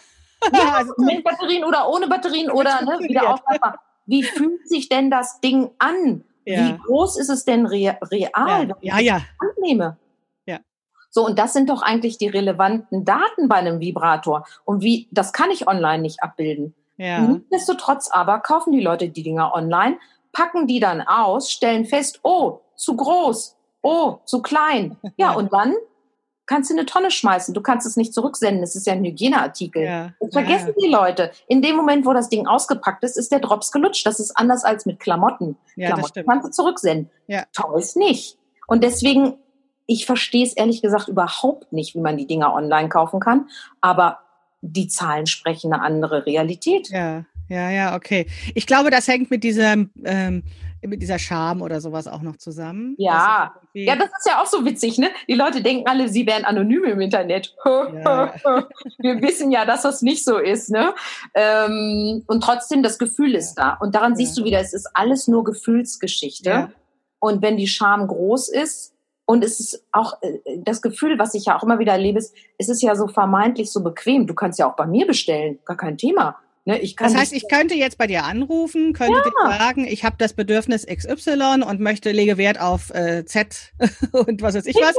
[0.53, 3.79] Ja, also mit Batterien oder ohne Batterien oder ne, wieder aufpassen.
[4.07, 6.24] Wie fühlt sich denn das Ding an?
[6.44, 6.66] Ja.
[6.66, 9.18] Wie groß ist es denn real, wenn ja, ja.
[9.18, 9.96] ich es annehme?
[10.46, 10.59] Ja.
[11.11, 14.44] So, und das sind doch eigentlich die relevanten Daten bei einem Vibrator.
[14.64, 16.74] Und wie, das kann ich online nicht abbilden.
[16.96, 17.20] Ja.
[17.20, 19.98] Nichtsdestotrotz aber kaufen die Leute die Dinger online,
[20.33, 24.96] packen die dann aus, stellen fest, oh, zu groß, oh, zu klein.
[25.16, 25.74] Ja, und dann
[26.51, 27.55] kannst du in eine Tonne schmeißen.
[27.55, 28.61] Du kannst es nicht zurücksenden.
[28.65, 29.85] Es ist ja ein Hygieneartikel.
[29.85, 30.13] Ja.
[30.19, 30.83] Das vergessen ja.
[30.83, 31.31] die Leute.
[31.47, 34.05] In dem Moment, wo das Ding ausgepackt ist, ist der Drops gelutscht.
[34.05, 35.57] Das ist anders als mit Klamotten.
[35.77, 37.09] Ja, Klamotten kannst du zurücksenden.
[37.29, 37.45] Ja.
[37.53, 38.37] Toys nicht.
[38.67, 39.35] Und deswegen,
[39.87, 43.49] ich verstehe es ehrlich gesagt überhaupt nicht, wie man die Dinger online kaufen kann.
[43.81, 44.19] Aber
[44.61, 46.89] die Zahlen sprechen eine andere Realität.
[46.91, 48.27] Ja, ja, ja, okay.
[48.57, 50.43] Ich glaube, das hängt mit diesem ähm,
[50.83, 52.95] mit dieser Scham oder sowas auch noch zusammen.
[52.99, 55.11] Ja, ja, das ist ja auch so witzig, ne?
[55.29, 57.55] Die Leute denken alle, sie wären anonym im Internet.
[58.01, 58.33] Ja.
[58.99, 60.95] Wir wissen ja, dass das nicht so ist, ne?
[61.35, 63.75] Ähm, und trotzdem, das Gefühl ist da.
[63.81, 66.51] Und daran siehst du wieder, es ist alles nur Gefühlsgeschichte.
[66.51, 66.71] Ja.
[67.19, 68.95] Und wenn die Scham groß ist,
[69.31, 72.35] und es ist auch äh, das Gefühl, was ich ja auch immer wieder erlebe, ist,
[72.59, 74.27] es ist ja so vermeintlich so bequem.
[74.27, 76.37] Du kannst ja auch bei mir bestellen, gar kein Thema.
[76.66, 79.23] Ne, das heißt, ich könnte jetzt bei dir anrufen, könnte ja.
[79.25, 83.73] dir sagen, ich habe das Bedürfnis XY und möchte lege Wert auf äh, Z
[84.12, 84.94] und was weiß ich was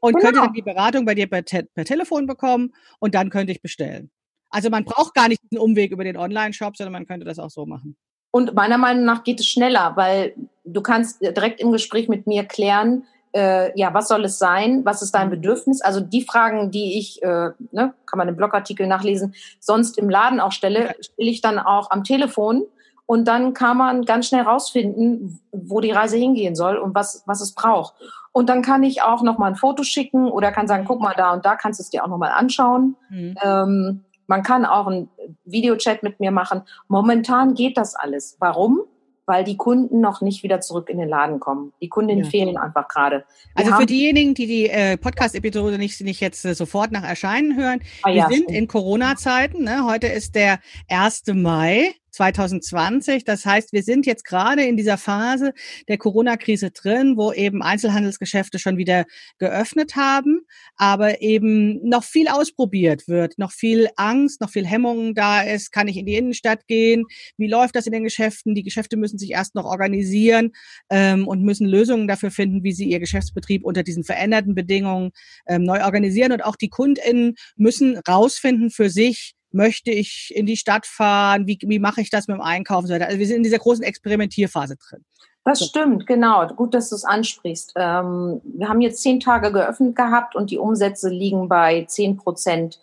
[0.00, 0.24] und genau.
[0.24, 3.62] könnte dann die Beratung bei dir per, te per, Telefon bekommen und dann könnte ich
[3.62, 4.10] bestellen.
[4.50, 7.50] Also man braucht gar nicht einen Umweg über den Online-Shop, sondern man könnte das auch
[7.50, 7.96] so machen.
[8.30, 12.44] Und meiner Meinung nach geht es schneller, weil du kannst direkt im Gespräch mit mir
[12.44, 14.84] klären, äh, ja, was soll es sein?
[14.84, 15.32] Was ist dein mhm.
[15.32, 15.80] Bedürfnis?
[15.80, 20.40] Also die Fragen, die ich, äh, ne, kann man im Blogartikel nachlesen, sonst im Laden
[20.40, 22.64] auch stelle, stelle ich dann auch am Telefon.
[23.08, 27.40] Und dann kann man ganz schnell rausfinden, wo die Reise hingehen soll und was, was
[27.40, 27.94] es braucht.
[28.32, 31.14] Und dann kann ich auch noch mal ein Foto schicken oder kann sagen, guck mal
[31.16, 32.96] da und da kannst du es dir auch noch mal anschauen.
[33.08, 33.34] Mhm.
[33.42, 35.08] Ähm, man kann auch einen
[35.44, 36.62] Videochat mit mir machen.
[36.88, 38.36] Momentan geht das alles.
[38.40, 38.80] Warum?
[39.26, 41.72] Weil die Kunden noch nicht wieder zurück in den Laden kommen.
[41.80, 42.30] Die Kundinnen ja.
[42.30, 43.24] fehlen einfach gerade.
[43.54, 47.80] Also für diejenigen, die die äh, Podcast-Episode nicht, nicht jetzt äh, sofort nach Erscheinen hören,
[48.02, 48.56] ah, wir ja, sind stimmt.
[48.56, 49.64] in Corona-Zeiten.
[49.64, 49.84] Ne?
[49.84, 51.24] Heute ist der 1.
[51.34, 51.94] Mai.
[52.16, 53.24] 2020.
[53.24, 55.52] Das heißt, wir sind jetzt gerade in dieser Phase
[55.88, 59.04] der Corona-Krise drin, wo eben Einzelhandelsgeschäfte schon wieder
[59.38, 60.40] geöffnet haben,
[60.76, 65.72] aber eben noch viel ausprobiert wird, noch viel Angst, noch viel Hemmung da ist.
[65.72, 67.04] Kann ich in die Innenstadt gehen?
[67.36, 68.54] Wie läuft das in den Geschäften?
[68.54, 70.52] Die Geschäfte müssen sich erst noch organisieren
[70.90, 75.10] ähm, und müssen Lösungen dafür finden, wie sie ihr Geschäftsbetrieb unter diesen veränderten Bedingungen
[75.46, 76.32] ähm, neu organisieren.
[76.32, 81.58] Und auch die KundInnen müssen rausfinden für sich, möchte ich in die Stadt fahren, wie,
[81.62, 82.90] wie mache ich das mit dem Einkaufen.
[82.92, 85.04] Also wir sind in dieser großen Experimentierphase drin.
[85.44, 86.46] Das stimmt, genau.
[86.48, 87.72] Gut, dass du es ansprichst.
[87.76, 92.80] Ähm, wir haben jetzt zehn Tage geöffnet gehabt und die Umsätze liegen bei zehn Prozent,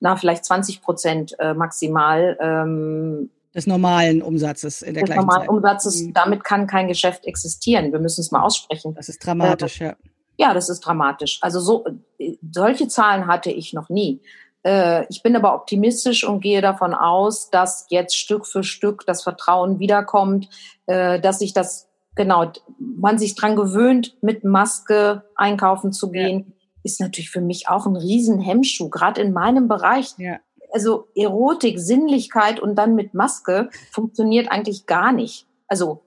[0.00, 2.38] na, vielleicht 20 Prozent äh, maximal.
[2.40, 5.50] Ähm, des normalen Umsatzes in der des gleichen normalen Zeit.
[5.50, 6.14] Umsatzes, mhm.
[6.14, 7.92] damit kann kein Geschäft existieren.
[7.92, 8.94] Wir müssen es mal aussprechen.
[8.94, 9.96] Das ist dramatisch, äh, ja.
[10.38, 11.38] Ja, das ist dramatisch.
[11.42, 11.84] Also so,
[12.18, 14.22] äh, solche Zahlen hatte ich noch nie.
[14.64, 19.22] Äh, ich bin aber optimistisch und gehe davon aus, dass jetzt Stück für Stück das
[19.22, 20.48] Vertrauen wiederkommt,
[20.86, 26.54] äh, dass sich das, genau, man sich dran gewöhnt, mit Maske einkaufen zu gehen, ja.
[26.82, 30.14] ist natürlich für mich auch ein Riesenhemmschuh, gerade in meinem Bereich.
[30.18, 30.38] Ja.
[30.72, 35.46] Also Erotik, Sinnlichkeit und dann mit Maske funktioniert eigentlich gar nicht.
[35.66, 36.02] Also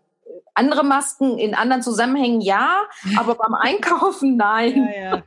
[0.53, 2.83] andere Masken in anderen Zusammenhängen ja,
[3.17, 4.89] aber beim Einkaufen nein.
[4.95, 5.23] Ja,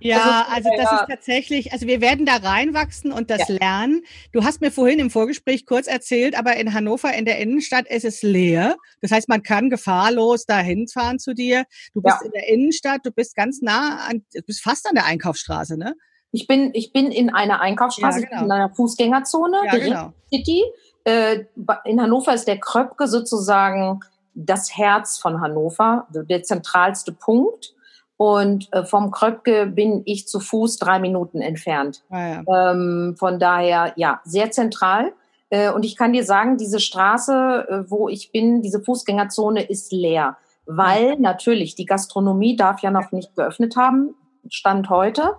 [0.00, 3.56] ja, also, also das ist tatsächlich, also wir werden da reinwachsen und das ja.
[3.56, 4.02] lernen.
[4.32, 8.04] Du hast mir vorhin im Vorgespräch kurz erzählt, aber in Hannover in der Innenstadt ist
[8.04, 8.76] es leer.
[9.00, 11.64] Das heißt, man kann gefahrlos dahin fahren zu dir.
[11.94, 12.26] Du bist ja.
[12.26, 15.94] in der Innenstadt, du bist ganz nah an, du bist fast an der Einkaufsstraße, ne?
[16.32, 18.44] Ich bin, ich bin in einer Einkaufsstraße, ja, genau.
[18.44, 20.12] in einer Fußgängerzone, ja, genau.
[20.32, 20.62] City.
[21.04, 21.44] Äh,
[21.84, 24.00] in Hannover ist der Kröpke sozusagen
[24.34, 27.74] das Herz von Hannover, der zentralste Punkt.
[28.20, 32.02] Und äh, vom Kröpke bin ich zu Fuß drei Minuten entfernt.
[32.10, 32.72] Ah, ja.
[32.72, 35.14] ähm, von daher, ja, sehr zentral.
[35.48, 39.90] Äh, und ich kann dir sagen, diese Straße, äh, wo ich bin, diese Fußgängerzone ist
[39.90, 40.36] leer.
[40.66, 44.14] Weil natürlich die Gastronomie darf ja noch nicht geöffnet haben,
[44.50, 45.36] Stand heute.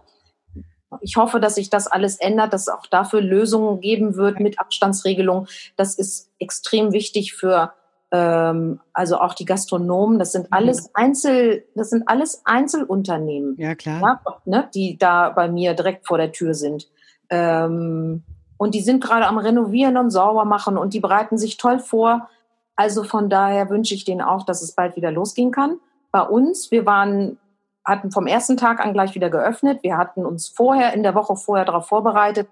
[1.01, 4.59] Ich hoffe, dass sich das alles ändert, dass es auch dafür Lösungen geben wird mit
[4.59, 5.47] Abstandsregelungen.
[5.75, 7.73] Das ist extrem wichtig für
[8.13, 10.53] also auch die Gastronomen, das sind mhm.
[10.57, 13.55] alles Einzel, das sind alles Einzelunternehmen.
[13.57, 14.01] Ja, klar.
[14.25, 16.89] Ja, ne, die da bei mir direkt vor der Tür sind.
[17.29, 18.23] Ähm,
[18.57, 22.29] und die sind gerade am Renovieren und sauber machen und die bereiten sich toll vor.
[22.75, 25.79] Also von daher wünsche ich denen auch, dass es bald wieder losgehen kann.
[26.11, 27.37] Bei uns, wir waren,
[27.85, 29.83] hatten vom ersten Tag an gleich wieder geöffnet.
[29.83, 32.49] Wir hatten uns vorher, in der Woche vorher darauf vorbereitet.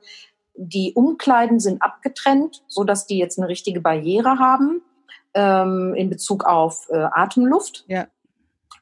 [0.55, 4.81] Die Umkleiden sind abgetrennt, so dass die jetzt eine richtige Barriere haben
[5.33, 7.85] ähm, in Bezug auf äh, Atemluft.
[7.87, 8.07] Ja.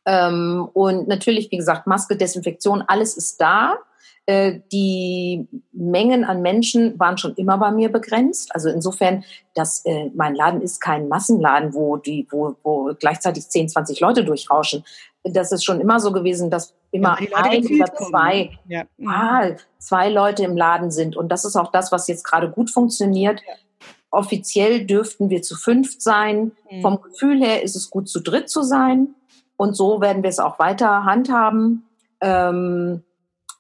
[0.06, 3.78] Ähm, und natürlich, wie gesagt, Maske, Desinfektion, alles ist da.
[4.26, 8.54] Äh, die Mengen an Menschen waren schon immer bei mir begrenzt.
[8.56, 13.70] Also insofern, dass äh, mein Laden ist kein Massenladen, wo die, wo, wo gleichzeitig 10,
[13.70, 14.84] 20 Leute durchrauschen.
[15.24, 18.84] Das ist schon immer so gewesen, dass immer ja, ein oder zwei, ja.
[19.06, 21.18] ah, zwei Leute im Laden sind.
[21.18, 23.42] Und das ist auch das, was jetzt gerade gut funktioniert.
[23.46, 23.54] Ja.
[24.10, 26.52] Offiziell dürften wir zu fünft sein.
[26.72, 26.82] Mhm.
[26.82, 29.16] Vom Gefühl her ist es gut, zu dritt zu sein.
[29.58, 31.86] Und so werden wir es auch weiter handhaben.
[32.22, 33.04] Ähm,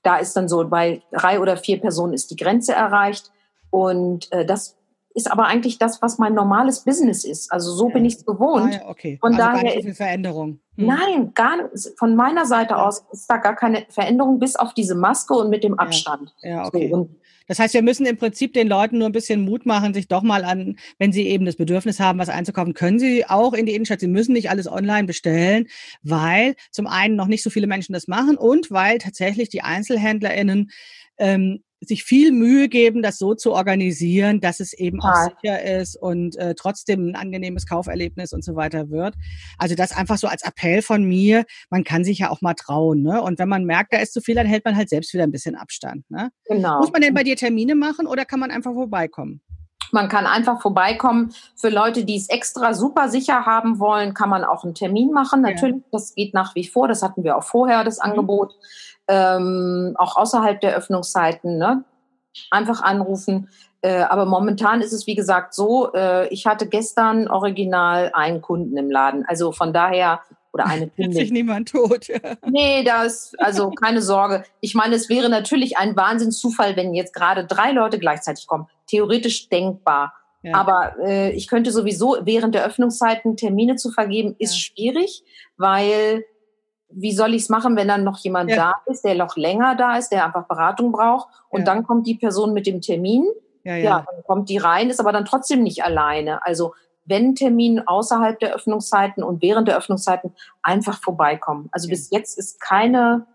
[0.03, 3.31] da ist dann so, bei drei oder vier Personen ist die Grenze erreicht.
[3.71, 4.75] Und äh, das
[5.17, 7.51] ist aber eigentlich das, was mein normales Business ist.
[7.51, 7.93] Also so ja.
[7.95, 8.75] bin ich es gewohnt.
[8.75, 9.17] Ah, ja, okay.
[9.19, 10.59] Von also daher gar nicht Veränderung.
[10.75, 10.85] Hm.
[10.85, 11.69] Nein, gar.
[11.97, 12.85] Von meiner Seite ja.
[12.85, 16.35] aus ist da gar keine Veränderung, bis auf diese Maske und mit dem Abstand.
[16.43, 16.91] Ja, okay.
[16.91, 17.09] So,
[17.47, 20.21] das heißt, wir müssen im Prinzip den Leuten nur ein bisschen Mut machen, sich doch
[20.21, 23.73] mal an, wenn sie eben das Bedürfnis haben, was einzukaufen, können sie auch in die
[23.73, 24.01] Innenstadt.
[24.01, 25.65] Sie müssen nicht alles online bestellen,
[26.03, 30.69] weil zum einen noch nicht so viele Menschen das machen und weil tatsächlich die EinzelhändlerInnen
[31.17, 35.95] ähm, sich viel Mühe geben, das so zu organisieren, dass es eben auch sicher ist
[35.95, 39.15] und äh, trotzdem ein angenehmes Kauferlebnis und so weiter wird.
[39.57, 43.03] Also das einfach so als Appell von mir, man kann sich ja auch mal trauen.
[43.03, 43.21] Ne?
[43.21, 45.31] Und wenn man merkt, da ist zu viel, dann hält man halt selbst wieder ein
[45.31, 46.09] bisschen Abstand.
[46.09, 46.31] Ne?
[46.45, 46.79] Genau.
[46.79, 49.41] Muss man denn bei dir Termine machen oder kann man einfach vorbeikommen?
[49.91, 51.33] Man kann einfach vorbeikommen.
[51.55, 55.41] Für Leute, die es extra super sicher haben wollen, kann man auch einen Termin machen.
[55.41, 55.89] Natürlich, ja.
[55.91, 56.87] das geht nach wie vor.
[56.87, 58.11] Das hatten wir auch vorher, das mhm.
[58.11, 58.53] Angebot
[59.07, 61.83] ähm, auch außerhalb der Öffnungszeiten, ne?
[62.51, 63.49] einfach anrufen.
[63.81, 68.75] Äh, aber momentan ist es, wie gesagt, so, äh, ich hatte gestern original einen Kunden
[68.77, 69.25] im Laden.
[69.27, 71.13] Also von daher, oder eine Kundin.
[71.13, 72.07] sich niemand tot.
[72.49, 74.43] nee, das, also keine Sorge.
[74.61, 78.67] Ich meine, es wäre natürlich ein Wahnsinnszufall, wenn jetzt gerade drei Leute gleichzeitig kommen.
[78.87, 80.13] Theoretisch denkbar.
[80.41, 80.55] Ja.
[80.55, 84.59] Aber äh, ich könnte sowieso während der Öffnungszeiten Termine zu vergeben, ist ja.
[84.59, 85.23] schwierig,
[85.57, 86.23] weil
[86.89, 88.55] wie soll ich es machen, wenn dann noch jemand ja.
[88.55, 91.65] da ist, der noch länger da ist, der einfach Beratung braucht und ja.
[91.65, 93.25] dann kommt die Person mit dem Termin.
[93.63, 94.05] Ja, ja.
[94.09, 96.45] dann kommt die rein, ist aber dann trotzdem nicht alleine.
[96.45, 96.73] Also
[97.03, 101.69] wenn Termin außerhalb der Öffnungszeiten und während der Öffnungszeiten einfach vorbeikommen.
[101.71, 103.25] Also bis jetzt ist keine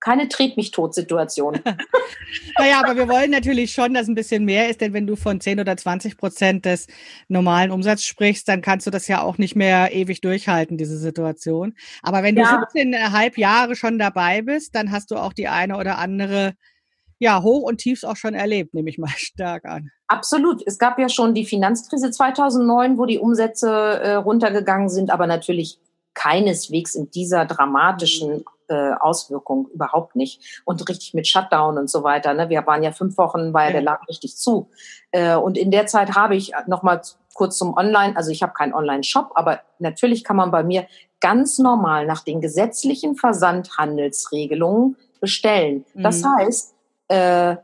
[0.00, 1.60] keine Tret mich tot Situation.
[2.58, 5.40] naja, aber wir wollen natürlich schon, dass ein bisschen mehr ist, denn wenn du von
[5.40, 6.86] 10 oder 20 Prozent des
[7.28, 11.74] normalen Umsatzes sprichst, dann kannst du das ja auch nicht mehr ewig durchhalten, diese Situation.
[12.02, 12.66] Aber wenn du ja.
[12.74, 16.54] 17,5 Jahre schon dabei bist, dann hast du auch die eine oder andere
[17.20, 19.90] ja, Hoch und Tiefs auch schon erlebt, nehme ich mal stark an.
[20.08, 20.62] Absolut.
[20.66, 25.78] Es gab ja schon die Finanzkrise 2009, wo die Umsätze äh, runtergegangen sind, aber natürlich
[26.14, 30.62] keineswegs in dieser dramatischen äh, Auswirkung überhaupt nicht.
[30.64, 32.32] Und richtig mit Shutdown und so weiter.
[32.32, 32.48] Ne?
[32.48, 34.68] Wir waren ja fünf Wochen, war ja der Laden richtig zu.
[35.10, 37.02] Äh, und in der Zeit habe ich nochmal
[37.34, 40.86] kurz zum Online, also ich habe keinen Online-Shop, aber natürlich kann man bei mir
[41.20, 45.84] ganz normal nach den gesetzlichen Versandhandelsregelungen bestellen.
[45.94, 46.02] Mhm.
[46.02, 46.74] Das heißt,
[47.08, 47.56] äh,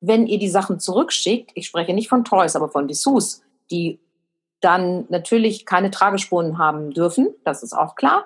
[0.00, 3.98] wenn ihr die Sachen zurückschickt, ich spreche nicht von Toys, aber von Dessous, die
[4.60, 8.24] dann natürlich keine Tragespuren haben dürfen, das ist auch klar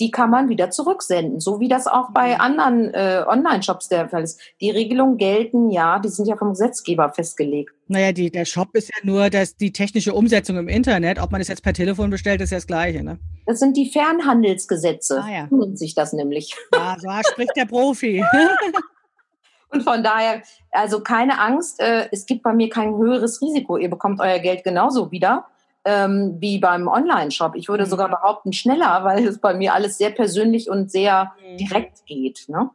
[0.00, 2.40] die kann man wieder zurücksenden, so wie das auch bei mhm.
[2.40, 4.40] anderen äh, Online-Shops der Fall ist.
[4.60, 7.72] Die Regelungen gelten ja, die sind ja vom Gesetzgeber festgelegt.
[7.86, 11.20] Naja, die, der Shop ist ja nur das, die technische Umsetzung im Internet.
[11.20, 13.04] Ob man es jetzt per Telefon bestellt, ist ja das Gleiche.
[13.04, 13.18] Ne?
[13.46, 15.48] Das sind die Fernhandelsgesetze, ah, ja.
[15.50, 16.56] nennt sich das nämlich.
[16.74, 18.24] Ja, so spricht der Profi.
[19.72, 23.76] Und von daher, also keine Angst, äh, es gibt bei mir kein höheres Risiko.
[23.76, 25.46] Ihr bekommt euer Geld genauso wieder
[25.84, 27.54] ähm, wie beim Online-Shop.
[27.54, 27.88] Ich würde mhm.
[27.88, 31.56] sogar behaupten, schneller, weil es bei mir alles sehr persönlich und sehr mhm.
[31.56, 32.44] direkt geht.
[32.48, 32.70] Ne?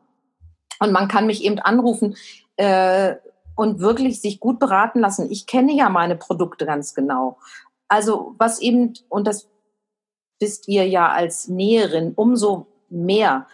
[0.80, 2.16] Und man kann mich eben anrufen
[2.58, 3.16] äh,
[3.56, 5.30] und wirklich sich gut beraten lassen.
[5.32, 7.38] Ich kenne ja meine Produkte ganz genau.
[7.88, 9.50] Also was eben, und das
[10.40, 13.48] wisst ihr ja als Näherin, umso mehr.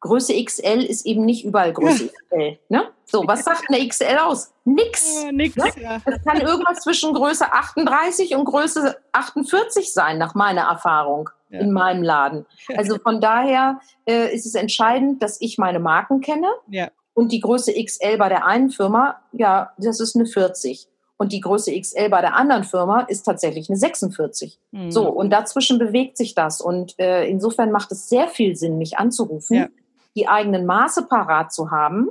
[0.00, 2.10] Größe XL ist eben nicht überall Größe ja.
[2.10, 2.58] XL.
[2.68, 2.88] Ne?
[3.08, 4.52] So, was sagt eine XL aus?
[4.64, 5.22] Nix.
[5.24, 5.64] Ja, nix ne?
[5.80, 6.00] ja.
[6.04, 11.60] Es kann irgendwas zwischen Größe 38 und Größe 48 sein, nach meiner Erfahrung ja.
[11.60, 12.46] in meinem Laden.
[12.76, 16.48] Also von daher äh, ist es entscheidend, dass ich meine Marken kenne.
[16.68, 16.90] Ja.
[17.14, 20.88] Und die Größe XL bei der einen Firma, ja, das ist eine 40.
[21.16, 24.58] Und die Größe XL bei der anderen Firma ist tatsächlich eine 46.
[24.72, 24.90] Mhm.
[24.90, 26.60] So, und dazwischen bewegt sich das.
[26.60, 29.68] Und äh, insofern macht es sehr viel Sinn, mich anzurufen,
[30.16, 32.10] die eigenen Maße parat zu haben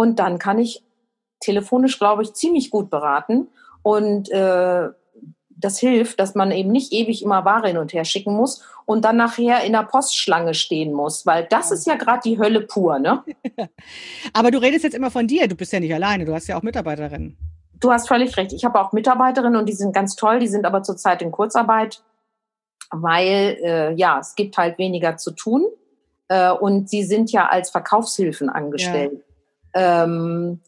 [0.00, 0.82] und dann kann ich
[1.40, 3.48] telefonisch, glaube ich, ziemlich gut beraten.
[3.82, 4.88] Und äh,
[5.50, 9.04] das hilft, dass man eben nicht ewig immer Ware hin und her schicken muss und
[9.04, 12.98] dann nachher in der Postschlange stehen muss, weil das ist ja gerade die Hölle pur,
[12.98, 13.22] ne?
[14.32, 16.56] Aber du redest jetzt immer von dir, du bist ja nicht alleine, du hast ja
[16.56, 17.36] auch Mitarbeiterinnen.
[17.78, 18.54] Du hast völlig recht.
[18.54, 22.02] Ich habe auch Mitarbeiterinnen und die sind ganz toll, die sind aber zurzeit in Kurzarbeit,
[22.90, 25.66] weil äh, ja, es gibt halt weniger zu tun
[26.28, 29.12] äh, und sie sind ja als Verkaufshilfen angestellt.
[29.12, 29.29] Ja.
[29.74, 30.60] Ähm,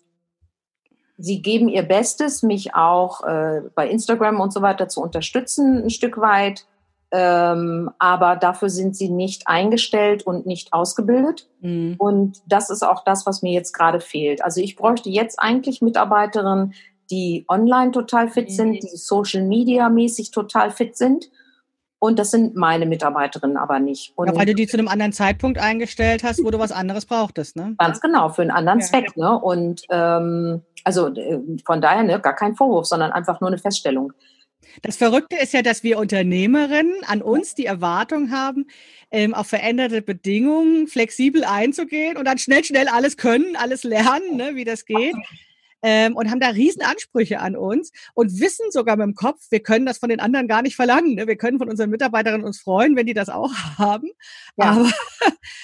[1.18, 5.90] sie geben ihr Bestes, mich auch äh, bei Instagram und so weiter zu unterstützen, ein
[5.90, 6.66] Stück weit.
[7.14, 11.46] Ähm, aber dafür sind sie nicht eingestellt und nicht ausgebildet.
[11.60, 11.96] Mhm.
[11.98, 14.42] Und das ist auch das, was mir jetzt gerade fehlt.
[14.42, 16.72] Also ich bräuchte jetzt eigentlich Mitarbeiterinnen,
[17.10, 18.54] die online total fit mhm.
[18.54, 21.30] sind, die social media mäßig total fit sind
[22.02, 24.12] und das sind meine Mitarbeiterinnen aber nicht.
[24.16, 27.06] Und ja, weil du die zu einem anderen Zeitpunkt eingestellt hast, wo du was anderes
[27.06, 27.76] brauchtest, ne?
[27.78, 28.86] Ganz genau, für einen anderen ja.
[28.86, 29.38] Zweck, ne?
[29.38, 34.12] Und ähm, also äh, von daher ne, gar kein Vorwurf, sondern einfach nur eine Feststellung.
[34.82, 38.66] Das Verrückte ist ja, dass wir Unternehmerinnen an uns die Erwartung haben,
[39.12, 44.56] ähm, auf veränderte Bedingungen flexibel einzugehen und dann schnell, schnell alles können, alles lernen, ne,
[44.56, 45.14] wie das geht
[45.82, 49.60] ähm, und haben da riesen Ansprüche an uns und wissen sogar mit dem Kopf, wir
[49.60, 51.14] können das von den anderen gar nicht verlangen.
[51.14, 51.26] Ne?
[51.26, 54.10] Wir können von unseren Mitarbeiterinnen uns freuen, wenn die das auch haben.
[54.56, 54.72] Ja.
[54.72, 54.90] Aber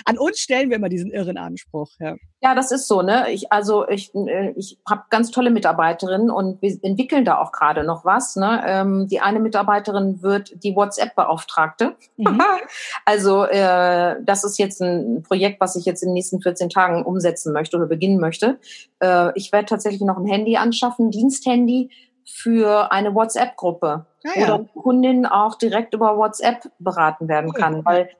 [0.05, 1.91] an uns stellen wir immer diesen irren Anspruch.
[1.99, 2.17] Ja.
[2.41, 3.33] Ja, das ist so, ne?
[3.33, 7.83] Ich, also ich, äh, ich habe ganz tolle Mitarbeiterinnen und wir entwickeln da auch gerade
[7.83, 8.37] noch was.
[8.37, 8.63] Ne?
[8.65, 11.97] Ähm, die eine Mitarbeiterin wird die WhatsApp-Beauftragte.
[12.17, 12.41] Mhm.
[13.05, 17.03] also äh, das ist jetzt ein Projekt, was ich jetzt in den nächsten 14 Tagen
[17.05, 18.61] umsetzen möchte oder beginnen möchte.
[19.01, 21.91] Äh, ich werde tatsächlich noch ein Handy anschaffen, Diensthandy
[22.25, 24.59] für eine WhatsApp-Gruppe, ah, ja.
[24.59, 27.61] die Kundin auch direkt über WhatsApp beraten werden cool.
[27.61, 28.11] kann, weil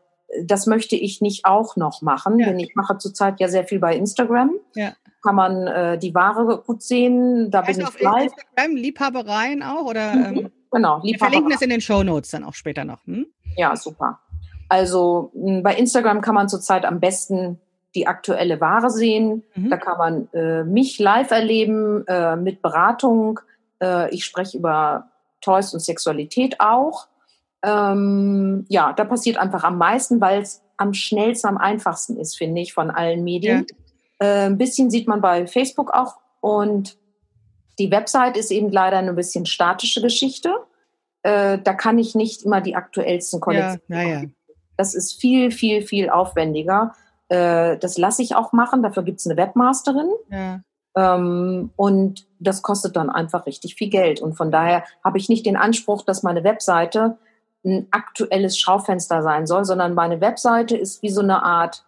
[0.45, 2.47] das möchte ich nicht auch noch machen, ja.
[2.47, 4.53] denn ich mache zurzeit ja sehr viel bei Instagram.
[4.75, 4.93] Ja.
[5.23, 8.33] Kann man äh, die Ware gut sehen, da bin ich live.
[8.33, 10.15] Instagram Liebhabereien auch oder?
[10.15, 10.39] Mhm.
[10.39, 13.05] Ähm, genau, Wir verlinken das in den Show Notes dann auch später noch.
[13.07, 13.27] Hm?
[13.57, 14.21] Ja, super.
[14.69, 17.59] Also bei Instagram kann man zurzeit am besten
[17.95, 19.45] die aktuelle Ware sehen.
[19.55, 19.71] Mhm.
[19.71, 23.41] Da kann man äh, mich live erleben äh, mit Beratung.
[23.83, 27.09] Äh, ich spreche über Toys und Sexualität auch.
[27.63, 32.61] Ähm, ja, da passiert einfach am meisten, weil es am schnellsten, am einfachsten ist, finde
[32.61, 33.67] ich, von allen Medien.
[34.21, 34.27] Ja.
[34.27, 36.97] Äh, ein bisschen sieht man bei Facebook auch und
[37.79, 40.55] die Website ist eben leider eine bisschen statische Geschichte.
[41.23, 43.83] Äh, da kann ich nicht immer die aktuellsten Kollektionen.
[43.89, 44.29] Ja, ja,
[44.77, 46.95] das ist viel, viel, viel aufwendiger.
[47.29, 48.83] Äh, das lasse ich auch machen.
[48.83, 50.11] Dafür gibt es eine Webmasterin.
[50.31, 50.61] Ja.
[50.97, 54.21] Ähm, und das kostet dann einfach richtig viel Geld.
[54.21, 57.19] Und von daher habe ich nicht den Anspruch, dass meine Webseite
[57.65, 61.85] ein aktuelles Schaufenster sein soll, sondern meine Webseite ist wie so eine Art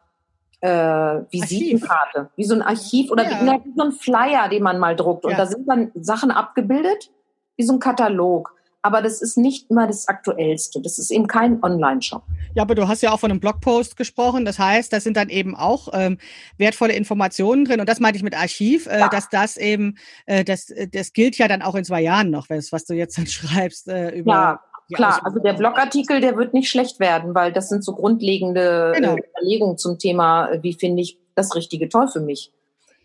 [0.60, 2.32] äh, Visitenkarte, Archiv.
[2.36, 3.40] wie so ein Archiv oder ja.
[3.40, 5.24] wie, wie, so ein Flyer, den man mal druckt.
[5.24, 5.38] Und ja.
[5.38, 7.10] da sind dann Sachen abgebildet,
[7.56, 8.54] wie so ein Katalog.
[8.82, 10.80] Aber das ist nicht immer das Aktuellste.
[10.80, 12.22] Das ist eben kein Online-Shop.
[12.54, 14.44] Ja, aber du hast ja auch von einem Blogpost gesprochen.
[14.44, 16.16] Das heißt, da sind dann eben auch ähm,
[16.56, 17.80] wertvolle Informationen drin.
[17.80, 19.08] Und das meinte ich mit Archiv, äh, ja.
[19.08, 22.84] dass das eben, äh, das, das gilt ja dann auch in zwei Jahren noch, was
[22.86, 24.32] du jetzt dann schreibst äh, über.
[24.32, 24.60] Ja
[24.94, 29.14] Klar, also der Blogartikel, der wird nicht schlecht werden, weil das sind so grundlegende genau.
[29.14, 32.52] Äh, Überlegungen zum Thema, äh, wie finde ich das richtige Toll für mich.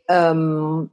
[0.07, 0.89] Ähm,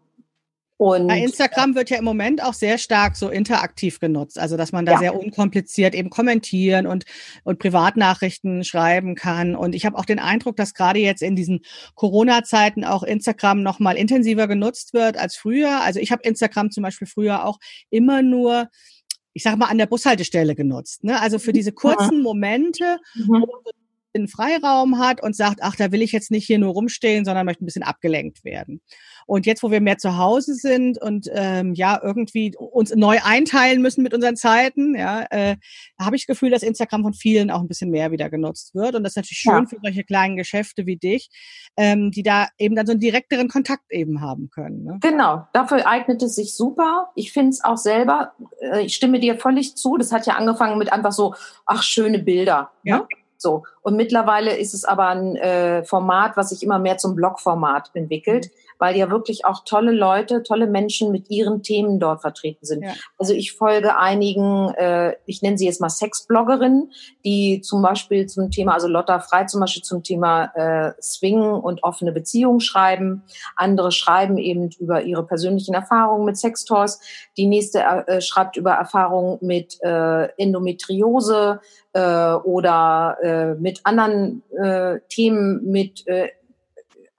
[0.82, 4.72] und Bei Instagram wird ja im Moment auch sehr stark so interaktiv genutzt, also dass
[4.72, 4.98] man da ja.
[4.98, 7.04] sehr unkompliziert eben kommentieren und,
[7.44, 9.54] und Privatnachrichten schreiben kann.
[9.54, 11.60] Und ich habe auch den Eindruck, dass gerade jetzt in diesen
[11.94, 15.82] Corona-Zeiten auch Instagram noch mal intensiver genutzt wird als früher.
[15.82, 18.68] Also ich habe Instagram zum Beispiel früher auch immer nur
[19.34, 21.04] ich sag mal, an der Bushaltestelle genutzt.
[21.04, 21.18] Ne?
[21.18, 23.28] Also für diese kurzen Momente, mhm.
[23.28, 23.62] wo
[24.14, 27.46] einen Freiraum hat und sagt, ach, da will ich jetzt nicht hier nur rumstehen, sondern
[27.46, 28.80] möchte ein bisschen abgelenkt werden.
[29.26, 33.80] Und jetzt, wo wir mehr zu Hause sind und ähm, ja irgendwie uns neu einteilen
[33.80, 35.56] müssen mit unseren Zeiten, ja, äh,
[36.00, 38.94] habe ich das Gefühl, dass Instagram von vielen auch ein bisschen mehr wieder genutzt wird.
[38.94, 39.66] Und das ist natürlich schön ja.
[39.66, 41.30] für solche kleinen Geschäfte wie dich,
[41.76, 44.84] ähm, die da eben dann so einen direkteren Kontakt eben haben können.
[44.84, 44.98] Ne?
[45.00, 47.10] Genau, dafür eignet es sich super.
[47.14, 49.96] Ich finde es auch selber, äh, ich stimme dir völlig zu.
[49.96, 51.34] Das hat ja angefangen mit einfach so,
[51.66, 52.70] ach, schöne Bilder.
[52.82, 52.98] Ja.
[52.98, 53.06] Ne?
[53.42, 53.64] So.
[53.82, 58.46] Und mittlerweile ist es aber ein äh, Format, was sich immer mehr zum Blogformat entwickelt,
[58.46, 58.71] mhm.
[58.82, 62.82] Weil ja wirklich auch tolle Leute, tolle Menschen mit ihren Themen dort vertreten sind.
[62.82, 62.94] Ja.
[63.16, 66.90] Also ich folge einigen, äh, ich nenne sie jetzt mal Sexbloggerinnen,
[67.24, 71.84] die zum Beispiel zum Thema, also Lotta Frei zum Beispiel zum Thema äh, Swing und
[71.84, 73.22] offene Beziehungen schreiben.
[73.54, 76.98] Andere schreiben eben über ihre persönlichen Erfahrungen mit Sextoys.
[77.36, 81.60] Die nächste äh, schreibt über Erfahrungen mit äh, Endometriose
[81.92, 86.30] äh, oder äh, mit anderen äh, Themen, mit äh,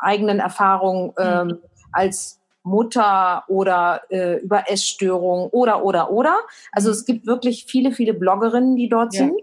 [0.03, 1.59] eigenen Erfahrungen mhm.
[1.91, 6.37] als Mutter oder äh, über Essstörungen oder oder oder.
[6.71, 9.25] Also es gibt wirklich viele, viele Bloggerinnen, die dort ja.
[9.25, 9.41] sind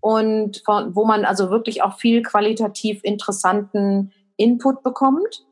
[0.00, 5.44] und von, wo man also wirklich auch viel qualitativ interessanten Input bekommt.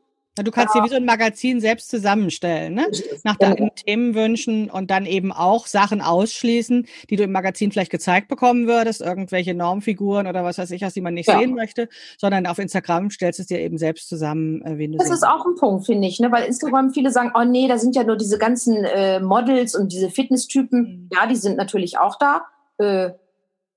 [0.43, 2.87] Du kannst dir wie so ein Magazin selbst zusammenstellen, ne?
[3.23, 3.73] nach deinen genau.
[3.75, 9.01] Themenwünschen und dann eben auch Sachen ausschließen, die du im Magazin vielleicht gezeigt bekommen würdest,
[9.01, 11.39] irgendwelche Normfiguren oder was weiß ich, was die man nicht ja.
[11.39, 14.97] sehen möchte, sondern auf Instagram stellst du es dir eben selbst zusammen, äh, wen du
[14.97, 16.31] Das ist auch ein Punkt, finde ich, ne?
[16.31, 19.91] weil Instagram viele sagen, oh nee, da sind ja nur diese ganzen äh, Models und
[19.91, 20.81] diese Fitnesstypen.
[20.81, 21.09] Mhm.
[21.13, 22.43] Ja, die sind natürlich auch da.
[22.77, 23.11] Äh,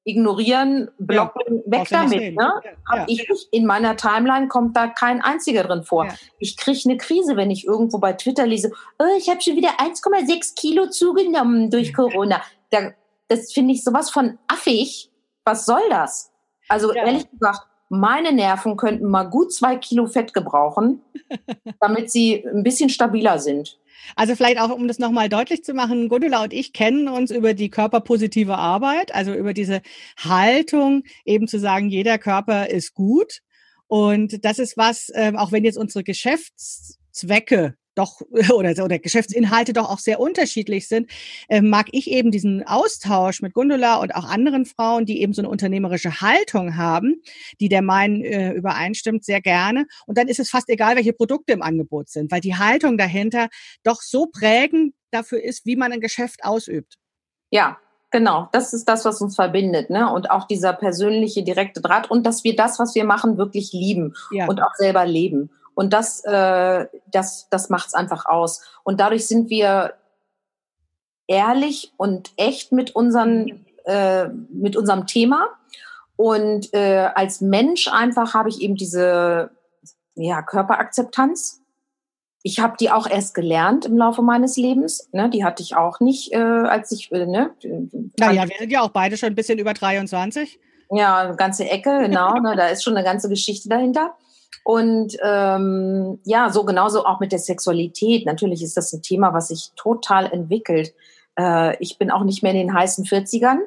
[0.05, 2.37] ignorieren, blocken, ja, weg damit.
[2.37, 2.61] Ne?
[2.65, 3.05] Ja, ja.
[3.09, 6.09] Ich, in meiner Timeline kommt da kein einziger drin vor.
[6.39, 9.81] Ich kriege eine Krise, wenn ich irgendwo bei Twitter lese, oh, ich habe schon wieder
[9.81, 12.43] 1,6 Kilo zugenommen durch Corona.
[12.71, 12.93] Da,
[13.29, 15.11] das finde ich sowas von affig.
[15.45, 16.33] Was soll das?
[16.69, 21.03] Also ehrlich gesagt, meine Nerven könnten mal gut zwei Kilo Fett gebrauchen,
[21.81, 23.79] damit sie ein bisschen stabiler sind.
[24.17, 27.53] Also vielleicht auch, um das nochmal deutlich zu machen, Gundula und ich kennen uns über
[27.53, 29.83] die körperpositive Arbeit, also über diese
[30.17, 33.41] Haltung, eben zu sagen, jeder Körper ist gut.
[33.89, 38.21] Und das ist was, ähm, auch wenn jetzt unsere Geschäftszwecke doch
[38.53, 41.11] oder, oder Geschäftsinhalte doch auch sehr unterschiedlich sind,
[41.49, 45.43] äh, mag ich eben diesen Austausch mit Gundula und auch anderen Frauen, die eben so
[45.43, 47.23] eine unternehmerische Haltung haben,
[47.61, 49.87] die der meinen äh, übereinstimmt, sehr gerne.
[50.07, 53.49] Und dann ist es fast egal, welche Produkte im Angebot sind, weil die Haltung dahinter
[53.83, 56.97] doch so prägend dafür ist, wie man ein Geschäft ausübt.
[57.51, 57.79] Ja,
[58.13, 60.13] Genau, das ist das, was uns verbindet, ne?
[60.13, 64.13] Und auch dieser persönliche direkte Draht und dass wir das, was wir machen, wirklich lieben
[64.31, 64.47] ja.
[64.49, 65.49] und auch selber leben.
[65.75, 68.63] Und das, äh, das, das macht es einfach aus.
[68.85, 69.95] Und dadurch sind wir
[71.27, 75.49] ehrlich und echt mit, unseren, äh, mit unserem Thema.
[76.17, 79.51] Und äh, als Mensch einfach habe ich eben diese
[80.15, 81.61] ja, Körperakzeptanz.
[82.43, 85.09] Ich habe die auch erst gelernt im Laufe meines Lebens.
[85.13, 85.31] Ne?
[85.31, 87.11] Die hatte ich auch nicht, äh, als ich.
[87.13, 87.55] Äh, ne?
[88.19, 90.59] Naja, wir sind ja auch beide schon ein bisschen über 23.
[90.91, 92.35] Ja, eine ganze Ecke, genau.
[92.35, 92.55] ne?
[92.57, 94.15] Da ist schon eine ganze Geschichte dahinter.
[94.65, 98.27] Und ähm, ja, so genauso auch mit der Sexualität.
[98.27, 100.95] Natürlich ist das ein Thema, was sich total entwickelt.
[101.39, 103.59] Äh, ich bin auch nicht mehr in den heißen 40ern.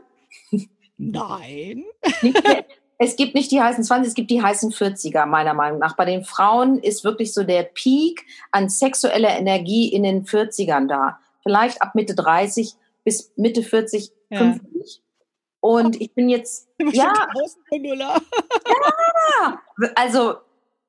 [0.98, 1.84] Nein.
[2.98, 5.96] es gibt nicht die heißen 20, es gibt die heißen 40er, meiner Meinung nach.
[5.96, 11.20] Bei den Frauen ist wirklich so der Peak an sexueller Energie in den 40ern da.
[11.44, 12.74] Vielleicht ab Mitte 30
[13.04, 14.40] bis Mitte 40, ja.
[14.40, 15.02] 50.
[15.60, 16.68] Und ich bin jetzt.
[16.78, 17.14] Ja,
[19.42, 19.62] ja,
[19.96, 20.36] also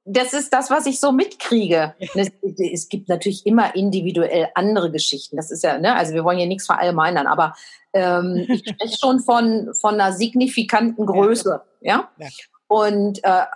[0.06, 1.94] das ist das, was ich so mitkriege.
[2.14, 2.30] Es,
[2.72, 5.36] es, gibt natürlich immer individuell andere Geschichten.
[5.36, 7.54] Das ist ja, ne, also wir wollen hier nichts verallgemeinern, aber
[7.92, 12.08] ähm, ich spreche schon von, von einer signifikanten Größe, ja.
[12.18, 12.28] ja?
[12.68, 13.46] Und äh,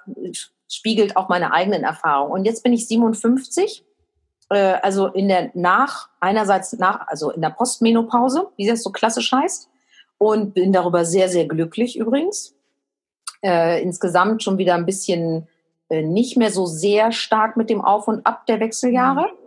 [0.68, 2.32] spiegelt auch meine eigenen Erfahrungen.
[2.32, 3.84] Und jetzt bin ich 57,
[4.51, 9.30] äh, also in der nach, einerseits nach, also in der Postmenopause, wie das so klassisch
[9.30, 9.68] heißt,
[10.18, 12.57] und bin darüber sehr, sehr glücklich übrigens.
[13.42, 15.46] Äh, insgesamt schon wieder ein bisschen
[15.91, 19.26] nicht mehr so sehr stark mit dem Auf und Ab der Wechseljahre.
[19.26, 19.41] Mhm.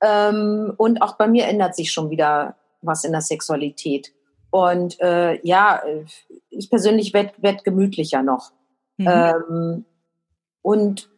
[0.00, 4.12] Ähm, und auch bei mir ändert sich schon wieder was in der Sexualität.
[4.50, 6.04] Und äh, ja, äh,
[6.50, 8.52] ich persönlich werde werd gemütlicher noch.
[8.96, 9.08] Mhm.
[9.08, 9.84] Ähm,
[10.62, 11.10] und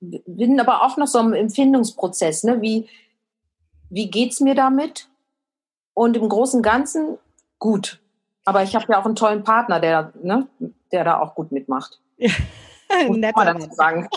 [0.00, 2.44] bin aber auch noch so im Empfindungsprozess.
[2.44, 2.60] Ne?
[2.60, 2.88] Wie,
[3.90, 5.08] wie geht's mir damit?
[5.94, 7.18] Und im Großen und Ganzen
[7.58, 8.00] gut.
[8.44, 10.46] Aber ich habe ja auch einen tollen Partner, der, ne,
[10.92, 12.00] der da auch gut mitmacht.
[12.16, 12.30] Ja.
[13.08, 14.08] Netter sagen.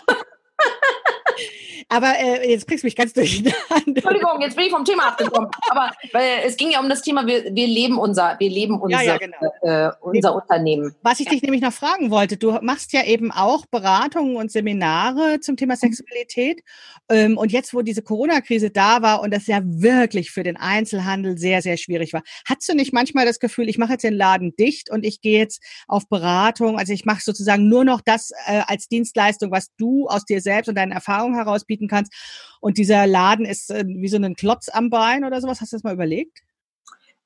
[1.89, 3.55] Aber äh, jetzt kriegst du mich ganz durcheinander.
[3.85, 5.49] Entschuldigung, jetzt bin ich vom Thema abgekommen.
[5.69, 9.01] Aber weil es ging ja um das Thema, wir, wir leben unser, wir leben unser,
[9.01, 9.38] ja, ja, genau.
[9.61, 10.93] äh, unser Unternehmen.
[11.01, 15.39] Was ich dich nämlich noch fragen wollte, du machst ja eben auch Beratungen und Seminare
[15.39, 16.61] zum Thema Sexualität.
[17.07, 21.38] Ähm, und jetzt, wo diese Corona-Krise da war und das ja wirklich für den Einzelhandel
[21.38, 24.53] sehr, sehr schwierig war, hast du nicht manchmal das Gefühl, ich mache jetzt den Laden
[24.57, 28.61] dicht und ich gehe jetzt auf Beratung, also ich mache sozusagen nur noch das äh,
[28.67, 32.13] als Dienstleistung, was du aus dir selbst und deinen Erfahrungen heraus bietest, bieten kannst.
[32.59, 35.61] Und dieser Laden ist äh, wie so ein Klotz am Bein oder sowas.
[35.61, 36.43] Hast du das mal überlegt?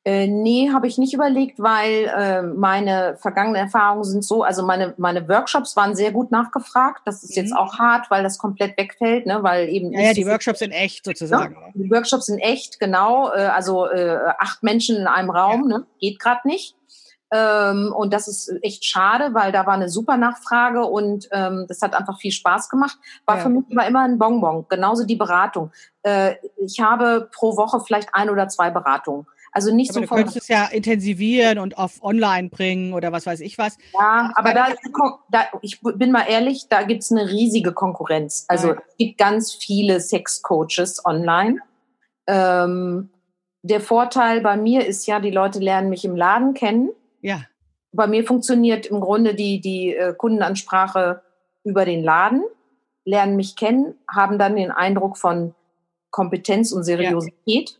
[0.04, 4.95] Äh, nee, habe ich nicht überlegt, weil äh, meine vergangenen Erfahrungen sind so, also meine,
[4.97, 7.02] meine Workshops waren sehr gut nachgefragt.
[7.06, 7.43] Das ist mhm.
[7.43, 9.43] jetzt auch hart, weil das komplett wegfällt, ne?
[9.43, 9.91] weil eben.
[9.91, 11.54] Ja, ja die Workshops sind echt sozusagen.
[11.54, 13.32] Ja, die Workshops sind echt, genau.
[13.32, 15.78] Äh, also äh, acht Menschen in einem Raum, ja.
[15.78, 15.86] ne?
[15.99, 16.76] geht gerade nicht.
[17.34, 21.82] Ähm, und das ist echt schade, weil da war eine super Nachfrage und ähm, das
[21.82, 22.97] hat einfach viel Spaß gemacht.
[23.25, 23.43] War ja.
[23.43, 25.71] für mich aber immer ein Bonbon, genauso die Beratung.
[26.03, 29.25] Äh, ich habe pro Woche vielleicht ein oder zwei Beratungen.
[29.53, 33.25] Also nicht aber so du könntest es ja intensivieren und auf online bringen oder was
[33.25, 33.77] weiß ich was.
[33.93, 34.67] Ja, aber da,
[35.29, 38.45] da ich bin mal ehrlich, da gibt's eine riesige Konkurrenz.
[38.49, 38.73] Also ja.
[38.75, 41.59] es gibt ganz viele Sex-Coaches online.
[42.27, 43.09] Ähm,
[43.61, 46.89] der Vorteil bei mir ist ja, die Leute lernen mich im Laden kennen
[47.22, 47.41] ja.
[47.93, 51.22] Bei mir funktioniert im Grunde die, die äh, Kundenansprache
[51.63, 52.43] über den Laden.
[53.03, 55.53] lernen mich kennen, haben dann den Eindruck von
[56.09, 57.80] Kompetenz und Seriosität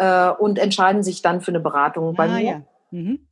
[0.00, 0.30] ja.
[0.30, 2.44] äh, und entscheiden sich dann für eine Beratung bei ah, mir.
[2.44, 2.62] Ja.
[2.90, 3.26] Mhm.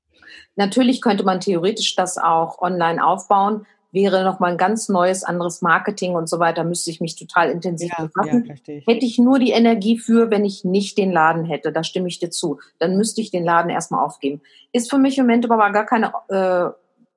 [0.57, 6.15] Natürlich könnte man theoretisch das auch online aufbauen, wäre nochmal ein ganz neues, anderes Marketing
[6.15, 8.45] und so weiter, müsste ich mich total intensiv ja, befassen.
[8.47, 12.09] Ja, hätte ich nur die Energie für, wenn ich nicht den Laden hätte, da stimme
[12.09, 14.41] ich dir zu, dann müsste ich den Laden erstmal aufgeben.
[14.73, 16.71] Ist für mich im Moment aber gar keine, äh,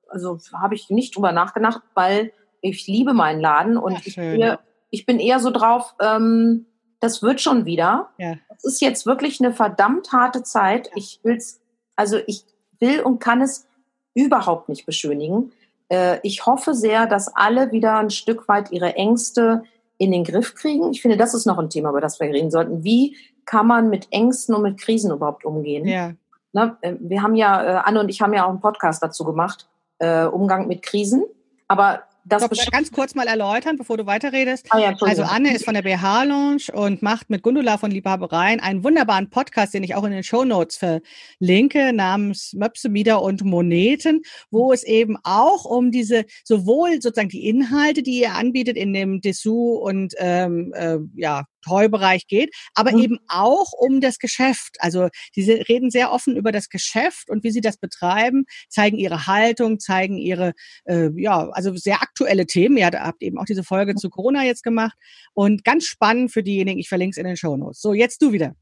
[0.08, 4.56] also habe ich nicht drüber nachgedacht, weil ich liebe meinen Laden und Ach, ich, bin,
[4.90, 6.66] ich, bin eher so drauf, ähm,
[7.00, 8.10] das wird schon wieder.
[8.18, 8.36] Ja.
[8.56, 10.90] Es ist jetzt wirklich eine verdammt harte Zeit.
[10.94, 11.60] Ich will's,
[11.96, 12.44] also ich
[12.80, 13.66] will und kann es
[14.14, 15.52] überhaupt nicht beschönigen.
[15.88, 19.62] Äh, ich hoffe sehr, dass alle wieder ein Stück weit ihre Ängste
[19.98, 20.90] in den Griff kriegen.
[20.90, 22.84] Ich finde, das ist noch ein Thema, über das wir reden sollten.
[22.84, 25.86] Wie kann man mit Ängsten und mit Krisen überhaupt umgehen?
[25.86, 26.12] Ja.
[26.52, 29.24] Na, äh, wir haben ja, äh, Anne und ich haben ja auch einen Podcast dazu
[29.24, 29.68] gemacht,
[30.00, 31.24] Umgang mit Krisen.
[31.68, 34.66] Aber das Doch, ganz kurz mal erläutern, bevor du weiterredest.
[34.70, 38.60] Ah, ja, also Anne ist von der BH Lounge und macht mit Gundula von Liebhabereien
[38.60, 43.44] einen wunderbaren Podcast, den ich auch in den Show Notes verlinke, namens Möpse, Mieder und
[43.44, 48.92] Moneten, wo es eben auch um diese, sowohl sozusagen die Inhalte, die ihr anbietet in
[48.92, 52.98] dem Dessous und ähm, äh, ja, Treubereich geht, aber mhm.
[52.98, 54.76] eben auch um das Geschäft.
[54.78, 59.26] Also diese reden sehr offen über das Geschäft und wie sie das betreiben, zeigen ihre
[59.26, 60.52] Haltung, zeigen ihre,
[60.84, 62.76] äh, ja, also sehr aktuelle Themen.
[62.76, 64.96] Ihr habt eben auch diese Folge zu Corona jetzt gemacht
[65.32, 67.80] und ganz spannend für diejenigen, ich verlinke es in den Show Notes.
[67.80, 68.54] So, jetzt du wieder.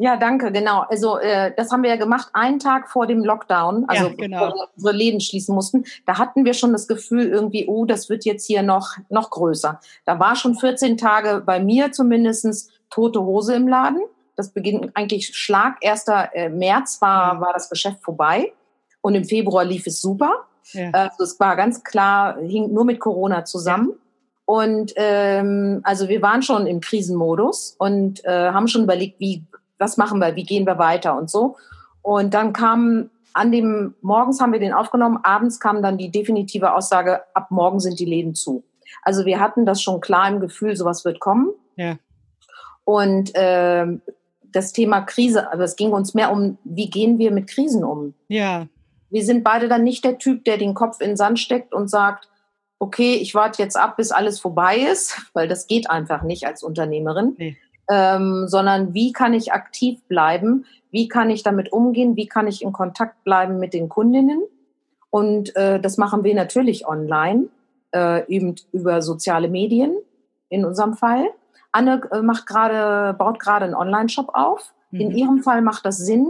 [0.00, 0.86] Ja, danke, genau.
[0.88, 4.46] Also äh, das haben wir ja gemacht einen Tag vor dem Lockdown, also ja, genau.
[4.46, 5.84] bevor wir unsere Läden schließen mussten.
[6.06, 9.78] Da hatten wir schon das Gefühl irgendwie, oh, das wird jetzt hier noch, noch größer.
[10.06, 14.00] Da war schon 14 Tage bei mir zumindestens tote Hose im Laden.
[14.36, 15.76] Das beginnt eigentlich Schlag.
[15.84, 16.06] 1.
[16.32, 18.54] Äh, März war, war das Geschäft vorbei
[19.02, 20.46] und im Februar lief es super.
[20.72, 20.92] Ja.
[20.92, 23.90] Also es war ganz klar, hing nur mit Corona zusammen.
[23.90, 23.96] Ja.
[24.46, 29.44] Und ähm, also wir waren schon im Krisenmodus und äh, haben schon überlegt, wie
[29.80, 31.56] was machen wir, wie gehen wir weiter und so.
[32.02, 36.74] Und dann kam an dem, morgens haben wir den aufgenommen, abends kam dann die definitive
[36.74, 38.64] Aussage, ab morgen sind die Läden zu.
[39.02, 41.50] Also wir hatten das schon klar im Gefühl, sowas wird kommen.
[41.76, 41.96] Ja.
[42.84, 43.86] Und äh,
[44.42, 48.14] das Thema Krise, aber es ging uns mehr um, wie gehen wir mit Krisen um?
[48.28, 48.66] Ja.
[49.10, 51.88] Wir sind beide dann nicht der Typ, der den Kopf in den Sand steckt und
[51.88, 52.28] sagt,
[52.80, 56.62] okay, ich warte jetzt ab, bis alles vorbei ist, weil das geht einfach nicht als
[56.62, 57.34] Unternehmerin.
[57.38, 57.56] Nee
[57.90, 62.62] ähm, sondern wie kann ich aktiv bleiben, wie kann ich damit umgehen, wie kann ich
[62.62, 64.42] in Kontakt bleiben mit den Kundinnen.
[65.10, 67.48] Und äh, das machen wir natürlich online,
[67.92, 69.96] äh, eben über soziale Medien
[70.48, 71.30] in unserem Fall.
[71.72, 74.72] Anne äh, macht gerade, baut gerade einen Online-Shop auf.
[74.92, 75.00] Mhm.
[75.00, 76.28] In ihrem Fall macht das Sinn,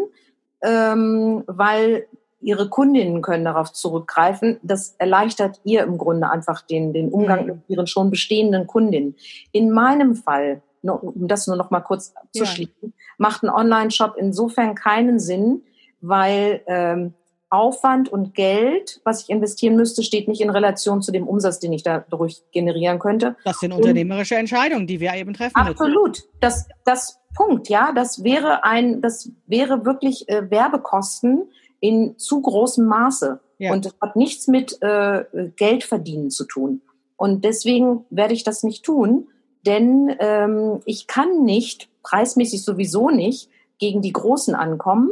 [0.62, 2.06] ähm, weil
[2.40, 4.58] ihre Kundinnen können darauf zurückgreifen.
[4.62, 7.46] Das erleichtert ihr im Grunde einfach den, den Umgang mhm.
[7.46, 9.14] mit ihren schon bestehenden Kundinnen.
[9.52, 12.46] In meinem Fall um das nur noch mal kurz zu ja.
[12.46, 15.62] schließen, macht ein Online-Shop insofern keinen Sinn,
[16.00, 17.14] weil ähm,
[17.50, 21.72] Aufwand und Geld, was ich investieren müsste, steht nicht in Relation zu dem Umsatz, den
[21.72, 23.36] ich dadurch generieren könnte.
[23.44, 25.56] Das sind unternehmerische und, Entscheidungen, die wir eben treffen.
[25.56, 26.22] Absolut.
[26.40, 31.50] Das, das Punkt, ja, das wäre ein, das wäre wirklich äh, Werbekosten
[31.80, 33.40] in zu großem Maße.
[33.58, 33.72] Ja.
[33.72, 35.24] Und das hat nichts mit äh,
[35.56, 36.82] Geld verdienen zu tun.
[37.16, 39.26] Und deswegen werde ich das nicht tun
[39.66, 45.10] denn ähm, ich kann nicht, preismäßig sowieso nicht, gegen die Großen ankommen,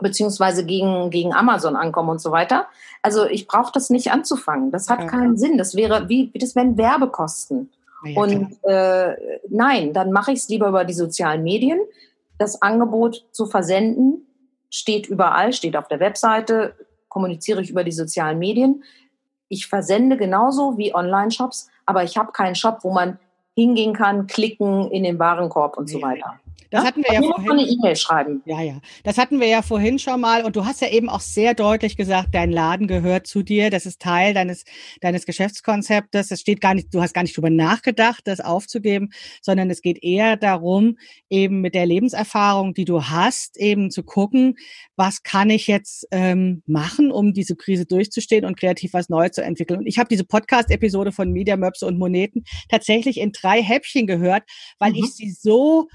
[0.00, 2.66] beziehungsweise gegen, gegen Amazon ankommen und so weiter.
[3.02, 4.70] Also ich brauche das nicht anzufangen.
[4.70, 5.06] Das hat ja.
[5.06, 5.58] keinen Sinn.
[5.58, 7.70] Das wäre wie, das wären Werbekosten.
[8.04, 9.16] Ja, und äh,
[9.48, 11.78] nein, dann mache ich es lieber über die sozialen Medien.
[12.38, 14.26] Das Angebot zu versenden
[14.70, 16.74] steht überall, steht auf der Webseite,
[17.08, 18.84] kommuniziere ich über die sozialen Medien.
[19.48, 23.18] Ich versende genauso wie Online-Shops, aber ich habe keinen Shop, wo man
[23.60, 26.40] hingehen kann, klicken in den Warenkorb und so weiter.
[26.70, 26.86] Das ja?
[26.86, 27.50] hatten wir ja vorhin.
[27.50, 28.42] eine E-Mail schreiben.
[28.44, 28.80] Ja, ja.
[29.04, 30.44] Das hatten wir ja vorhin schon mal.
[30.44, 33.70] Und du hast ja eben auch sehr deutlich gesagt, dein Laden gehört zu dir.
[33.70, 34.64] Das ist Teil deines,
[35.00, 36.30] deines Geschäftskonzeptes.
[36.30, 39.10] Es steht gar nicht, du hast gar nicht drüber nachgedacht, das aufzugeben,
[39.42, 40.96] sondern es geht eher darum,
[41.28, 44.56] eben mit der Lebenserfahrung, die du hast, eben zu gucken,
[44.96, 49.42] was kann ich jetzt ähm, machen, um diese Krise durchzustehen und kreativ was Neues zu
[49.42, 49.80] entwickeln.
[49.80, 54.42] Und ich habe diese Podcast-Episode von Media Möpse und Moneten tatsächlich in drei Häppchen gehört,
[54.78, 54.98] weil mhm.
[54.98, 55.88] ich sie so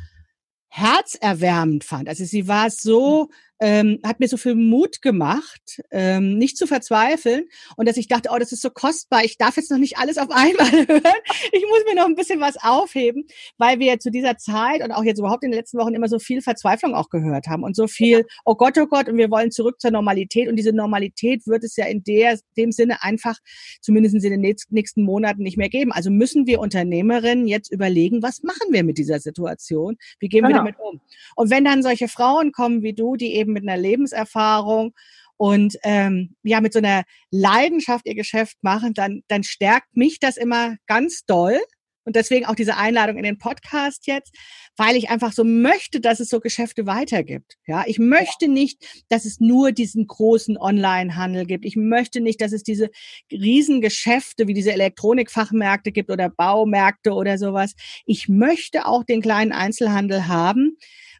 [0.75, 2.09] herzerwärmend fand.
[2.09, 7.45] Also sie war so ähm, hat mir so viel Mut gemacht, ähm, nicht zu verzweifeln
[7.77, 10.17] und dass ich dachte, oh, das ist so kostbar, ich darf jetzt noch nicht alles
[10.17, 13.25] auf einmal hören, ich muss mir noch ein bisschen was aufheben,
[13.57, 16.19] weil wir zu dieser Zeit und auch jetzt überhaupt in den letzten Wochen immer so
[16.19, 19.51] viel Verzweiflung auch gehört haben und so viel, oh Gott, oh Gott, und wir wollen
[19.51, 23.37] zurück zur Normalität und diese Normalität wird es ja in der, dem Sinne einfach,
[23.81, 25.91] zumindest in den nächsten Monaten nicht mehr geben.
[25.91, 29.97] Also müssen wir Unternehmerinnen jetzt überlegen, was machen wir mit dieser Situation?
[30.19, 30.49] Wie gehen genau.
[30.49, 31.01] wir damit um?
[31.35, 34.93] Und wenn dann solche Frauen kommen wie du, die eben mit einer Lebenserfahrung
[35.37, 40.37] und ähm, ja mit so einer Leidenschaft ihr Geschäft machen, dann dann stärkt mich das
[40.37, 41.59] immer ganz doll,
[42.05, 44.33] und deswegen auch diese Einladung in den Podcast jetzt,
[44.77, 47.57] weil ich einfach so möchte, dass es so Geschäfte weitergibt.
[47.65, 51.65] Ja, ich möchte nicht, dass es nur diesen großen Online-Handel gibt.
[51.65, 52.91] Ich möchte nicht, dass es diese
[53.31, 57.73] Riesengeschäfte wie diese Elektronikfachmärkte gibt oder Baumärkte oder sowas.
[58.05, 60.77] Ich möchte auch den kleinen Einzelhandel haben,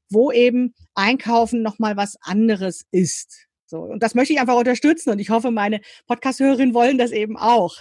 [0.10, 3.48] wo eben Einkaufen nochmal was anderes ist.
[3.66, 3.80] So.
[3.80, 5.10] Und das möchte ich einfach unterstützen.
[5.10, 7.76] Und ich hoffe, meine Podcast-Hörerinnen wollen das eben auch.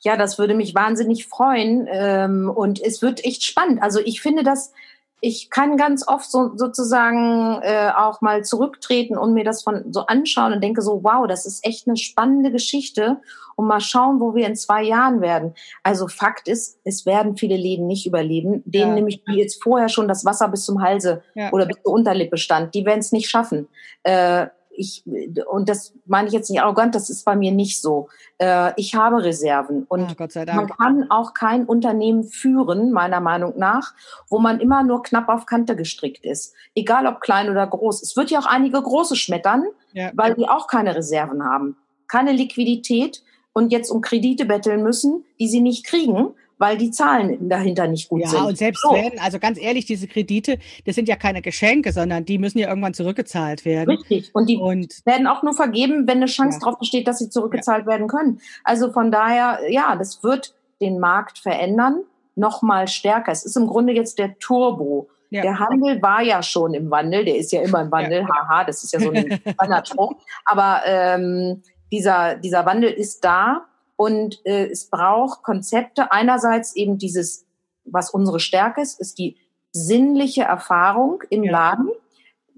[0.00, 1.88] Ja, das würde mich wahnsinnig freuen.
[1.90, 3.82] Ähm, und es wird echt spannend.
[3.82, 4.72] Also ich finde das,
[5.20, 10.06] ich kann ganz oft so, sozusagen äh, auch mal zurücktreten und mir das von so
[10.06, 13.20] anschauen und denke so, wow, das ist echt eine spannende Geschichte
[13.56, 15.54] und mal schauen, wo wir in zwei Jahren werden.
[15.82, 18.94] Also Fakt ist, es werden viele Läden nicht überleben, denen ja.
[18.94, 21.50] nämlich die jetzt vorher schon das Wasser bis zum Halse ja.
[21.52, 23.66] oder bis zur Unterlippe stand, die werden es nicht schaffen.
[24.04, 24.46] Äh,
[24.78, 25.04] ich,
[25.50, 28.08] und das meine ich jetzt nicht arrogant, das ist bei mir nicht so.
[28.38, 33.94] Äh, ich habe Reserven und oh, man kann auch kein Unternehmen führen, meiner Meinung nach,
[34.28, 36.54] wo man immer nur knapp auf Kante gestrickt ist.
[36.74, 38.02] Egal ob klein oder groß.
[38.02, 40.10] Es wird ja auch einige große schmettern, ja.
[40.14, 41.76] weil die auch keine Reserven haben.
[42.06, 43.22] Keine Liquidität
[43.52, 48.08] und jetzt um Kredite betteln müssen, die sie nicht kriegen, weil die Zahlen dahinter nicht
[48.08, 48.38] gut ja, sind.
[48.38, 48.92] Ja, und selbst so.
[48.92, 52.68] wenn, also ganz ehrlich, diese Kredite, das sind ja keine Geschenke, sondern die müssen ja
[52.68, 53.90] irgendwann zurückgezahlt werden.
[53.96, 54.34] Richtig.
[54.34, 56.64] Und die und, werden auch nur vergeben, wenn eine Chance ja.
[56.64, 57.92] darauf besteht, dass sie zurückgezahlt ja.
[57.92, 58.40] werden können.
[58.64, 62.02] Also von daher, ja, das wird den Markt verändern,
[62.34, 63.32] noch mal stärker.
[63.32, 65.08] Es ist im Grunde jetzt der Turbo.
[65.30, 65.42] Ja.
[65.42, 68.82] Der Handel war ja schon im Wandel, der ist ja immer im Wandel, haha, das
[68.82, 70.14] ist ja so ein Standardspruch.
[70.44, 73.67] Aber ähm, dieser, dieser Wandel ist da
[73.98, 76.12] und äh, es braucht Konzepte.
[76.12, 77.44] Einerseits eben dieses,
[77.84, 79.36] was unsere Stärke ist, ist die
[79.72, 81.50] sinnliche Erfahrung im ja.
[81.50, 81.90] Laden,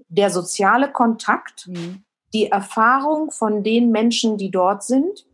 [0.07, 2.03] der soziale Kontakt, mhm.
[2.31, 5.25] die Erfahrung von den Menschen, die dort sind,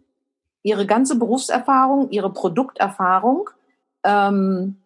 [0.64, 3.50] ihre ganze Berufserfahrung, ihre Produkterfahrung,
[4.06, 4.78] ähm,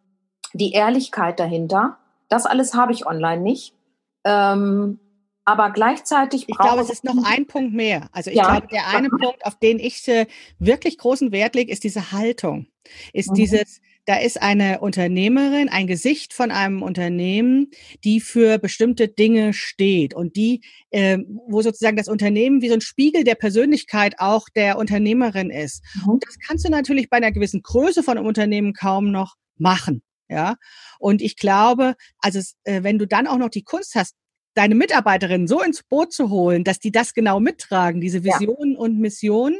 [0.54, 1.98] die Ehrlichkeit dahinter.
[2.30, 3.76] Das alles habe ich online nicht.
[4.24, 5.00] Ähm,
[5.46, 8.10] aber gleichzeitig Ich glaube, es ist noch ein Punkt mehr.
[8.12, 8.52] Also ich ja.
[8.52, 10.28] glaube, der eine Punkt, auf den ich äh,
[10.60, 12.68] wirklich großen Wert lege, ist diese Haltung.
[13.14, 13.36] Ist mhm.
[13.36, 17.72] dieses, da ist eine Unternehmerin, ein Gesicht von einem Unternehmen,
[18.04, 20.62] die für bestimmte Dinge steht und die,
[20.92, 25.84] äh, wo sozusagen das Unternehmen wie so ein Spiegel der Persönlichkeit auch der Unternehmerin ist.
[25.96, 26.10] Mhm.
[26.10, 30.04] Und das kannst du natürlich bei einer gewissen Größe von einem Unternehmen kaum noch machen.
[30.30, 30.56] Ja,
[30.98, 34.16] und ich glaube, also äh, wenn du dann auch noch die Kunst hast,
[34.54, 38.80] deine Mitarbeiterinnen so ins Boot zu holen, dass die das genau mittragen, diese Visionen ja.
[38.80, 39.60] und Missionen,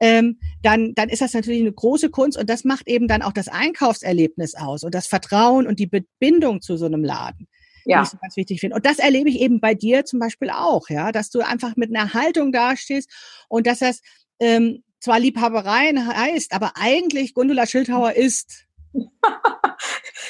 [0.00, 3.32] ähm, dann, dann ist das natürlich eine große Kunst und das macht eben dann auch
[3.32, 7.48] das Einkaufserlebnis aus und das Vertrauen und die Bindung zu so einem Laden.
[7.84, 7.98] Ja.
[7.98, 8.76] Die ich so ganz wichtig finde.
[8.76, 11.94] Und das erlebe ich eben bei dir zum Beispiel auch, ja, dass du einfach mit
[11.94, 13.10] einer Haltung dastehst
[13.48, 14.00] und dass das
[14.40, 18.64] ähm, zwar Liebhabereien heißt, aber eigentlich Gundula Schildhauer ist.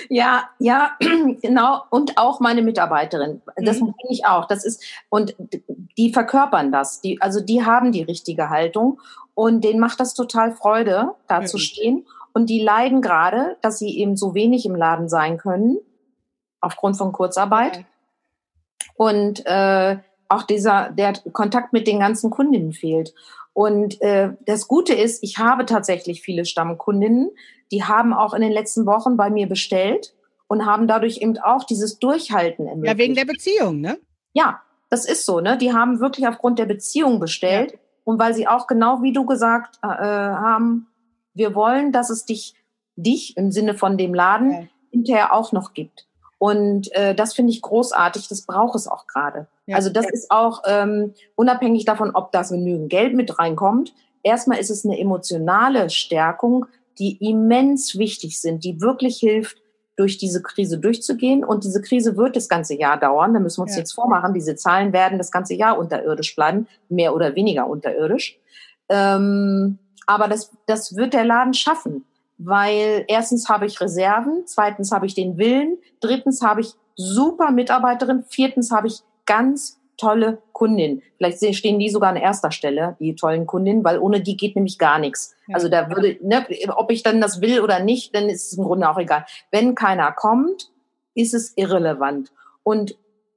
[0.08, 0.96] Ja, ja,
[1.42, 1.82] genau.
[1.90, 3.42] Und auch meine Mitarbeiterin.
[3.56, 3.94] Das mhm.
[4.10, 4.46] ich auch.
[4.46, 5.34] Das ist, und
[5.96, 7.00] die verkörpern das.
[7.00, 9.00] Die, also die haben die richtige Haltung
[9.34, 11.46] und denen macht das total Freude, da mhm.
[11.46, 12.06] zu stehen.
[12.32, 15.78] Und die leiden gerade, dass sie eben so wenig im Laden sein können,
[16.60, 17.78] aufgrund von Kurzarbeit.
[17.78, 17.84] Mhm.
[18.96, 19.98] Und äh,
[20.28, 23.14] auch dieser, der Kontakt mit den ganzen Kundinnen fehlt.
[23.52, 27.30] Und äh, das Gute ist, ich habe tatsächlich viele Stammkundinnen,
[27.72, 30.14] die haben auch in den letzten Wochen bei mir bestellt
[30.46, 32.92] und haben dadurch eben auch dieses Durchhalten ermöglicht.
[32.92, 33.98] Ja, wegen der Beziehung, ne?
[34.32, 34.60] Ja,
[34.90, 35.58] das ist so, ne?
[35.58, 37.78] Die haben wirklich aufgrund der Beziehung bestellt ja.
[38.04, 40.86] und weil sie auch genau wie du gesagt äh, haben,
[41.34, 42.54] wir wollen, dass es dich,
[42.96, 44.62] dich im Sinne von dem Laden ja.
[44.90, 46.06] hinterher auch noch gibt.
[46.38, 49.46] Und äh, das finde ich großartig, das braucht es auch gerade.
[49.66, 49.76] Ja.
[49.76, 53.94] Also das ist auch ähm, unabhängig davon, ob da genügend Geld mit reinkommt.
[54.22, 56.66] Erstmal ist es eine emotionale Stärkung,
[56.98, 59.58] die immens wichtig sind, die wirklich hilft,
[59.96, 61.44] durch diese Krise durchzugehen.
[61.44, 63.32] Und diese Krise wird das ganze Jahr dauern.
[63.32, 63.78] Da müssen wir uns ja.
[63.78, 64.34] jetzt vormachen.
[64.34, 68.36] Diese Zahlen werden das ganze Jahr unterirdisch bleiben, mehr oder weniger unterirdisch.
[68.88, 72.04] Ähm, aber das, das wird der Laden schaffen
[72.38, 78.24] weil erstens habe ich Reserven, zweitens habe ich den Willen, drittens habe ich super Mitarbeiterin,
[78.28, 81.02] viertens habe ich ganz tolle Kundin.
[81.16, 84.78] Vielleicht stehen die sogar an erster Stelle, die tollen Kundinnen, weil ohne die geht nämlich
[84.78, 85.34] gar nichts.
[85.46, 85.54] Ja.
[85.54, 88.64] Also da würde, ne, ob ich dann das will oder nicht, dann ist es im
[88.64, 89.24] Grunde auch egal.
[89.50, 90.70] Wenn keiner kommt,
[91.14, 92.32] ist es irrelevant.
[92.62, 92.96] Und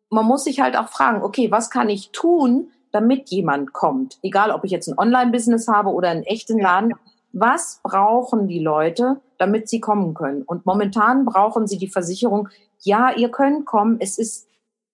[0.09, 4.17] man muss sich halt auch fragen, okay, was kann ich tun, damit jemand kommt?
[4.23, 6.93] Egal, ob ich jetzt ein Online-Business habe oder einen echten Laden.
[7.33, 10.43] Was brauchen die Leute, damit sie kommen können?
[10.43, 12.49] Und momentan brauchen sie die Versicherung,
[12.79, 13.97] ja, ihr könnt kommen.
[13.99, 14.47] Es ist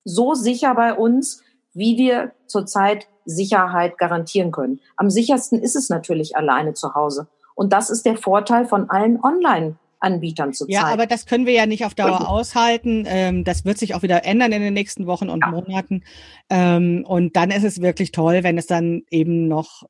[0.03, 1.43] so sicher bei uns,
[1.73, 4.79] wie wir zurzeit Sicherheit garantieren können.
[4.97, 7.27] Am sichersten ist es natürlich alleine zu Hause.
[7.55, 10.73] Und das ist der Vorteil von allen Online Anbietern zurzeit.
[10.73, 13.05] Ja, aber das können wir ja nicht auf Dauer aushalten.
[13.07, 15.51] Ähm, das wird sich auch wieder ändern in den nächsten Wochen und ja.
[15.51, 16.03] Monaten.
[16.49, 19.83] Ähm, und dann ist es wirklich toll, wenn es dann eben noch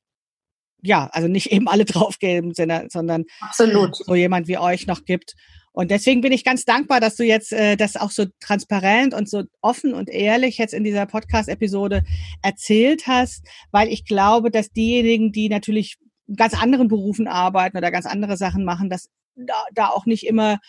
[0.84, 3.96] ja, also nicht eben alle draufgeben, sondern Absolut.
[3.96, 5.34] so jemand wie euch noch gibt.
[5.74, 9.28] Und deswegen bin ich ganz dankbar, dass du jetzt äh, das auch so transparent und
[9.28, 12.04] so offen und ehrlich jetzt in dieser Podcast-Episode
[12.44, 15.98] erzählt hast, weil ich glaube, dass diejenigen, die natürlich
[16.38, 20.60] ganz anderen Berufen arbeiten oder ganz andere Sachen machen, das da, da auch nicht immer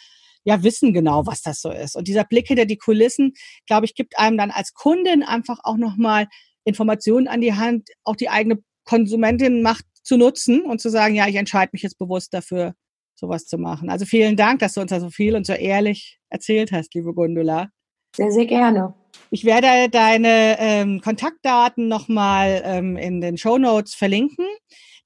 [0.44, 1.96] ja wissen genau, was das so ist.
[1.96, 3.32] Und dieser Blick hinter die Kulissen,
[3.66, 6.28] glaube ich, gibt einem dann als Kundin einfach auch nochmal
[6.64, 11.26] Informationen an die Hand, auch die eigene Konsumentin macht zu nutzen und zu sagen, ja,
[11.26, 12.74] ich entscheide mich jetzt bewusst dafür,
[13.14, 13.90] sowas zu machen.
[13.90, 17.14] Also vielen Dank, dass du uns da so viel und so ehrlich erzählt hast, liebe
[17.14, 17.68] Gundula.
[18.16, 18.94] Sehr, sehr gerne.
[19.30, 24.46] Ich werde deine ähm, Kontaktdaten nochmal ähm, in den Show Notes verlinken.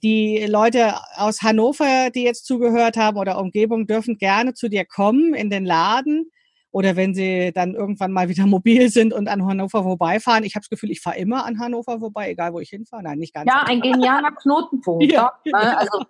[0.02, 5.34] Die Leute aus Hannover, die jetzt zugehört haben oder Umgebung, dürfen gerne zu dir kommen
[5.34, 6.30] in den Laden
[6.70, 10.44] oder wenn sie dann irgendwann mal wieder mobil sind und an Hannover vorbeifahren.
[10.44, 13.02] Ich habe das Gefühl, ich fahre immer an Hannover vorbei, egal wo ich hinfahre.
[13.02, 13.46] Nein, nicht ganz.
[13.46, 15.04] Ja, ein genialer Knotenpunkt.
[15.12, 15.58] ja, genau.
[15.58, 16.04] Also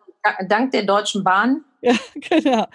[0.49, 2.66] dank der Deutschen Bahn Ja, genau.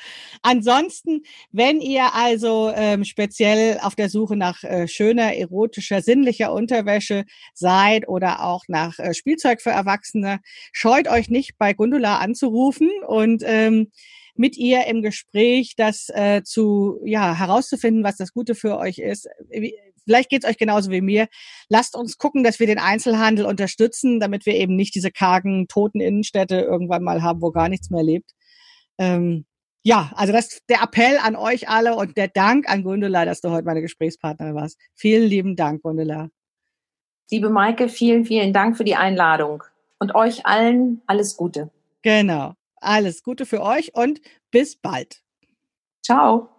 [0.41, 7.25] Ansonsten, wenn ihr also ähm, speziell auf der Suche nach äh, schöner, erotischer, sinnlicher Unterwäsche
[7.53, 10.39] seid oder auch nach äh, Spielzeug für Erwachsene,
[10.71, 13.91] scheut euch nicht bei Gundula anzurufen und ähm,
[14.35, 19.27] mit ihr im Gespräch das äh, zu ja herauszufinden, was das Gute für euch ist.
[20.05, 21.27] Vielleicht geht's euch genauso wie mir.
[21.69, 25.99] Lasst uns gucken, dass wir den Einzelhandel unterstützen, damit wir eben nicht diese kargen, toten
[25.99, 28.31] Innenstädte irgendwann mal haben, wo gar nichts mehr lebt.
[28.97, 29.45] Ähm,
[29.83, 33.49] ja, also das der Appell an euch alle und der Dank an Gundula, dass du
[33.49, 34.79] heute meine Gesprächspartnerin warst.
[34.95, 36.29] Vielen lieben Dank, Gundula.
[37.29, 39.63] Liebe Maike, vielen, vielen Dank für die Einladung
[39.99, 41.71] und euch allen alles Gute.
[42.01, 45.21] Genau, alles Gute für euch und bis bald.
[46.01, 46.49] Ciao.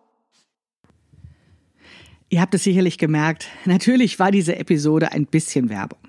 [2.34, 6.00] Ihr habt es sicherlich gemerkt, natürlich war diese Episode ein bisschen Werbung.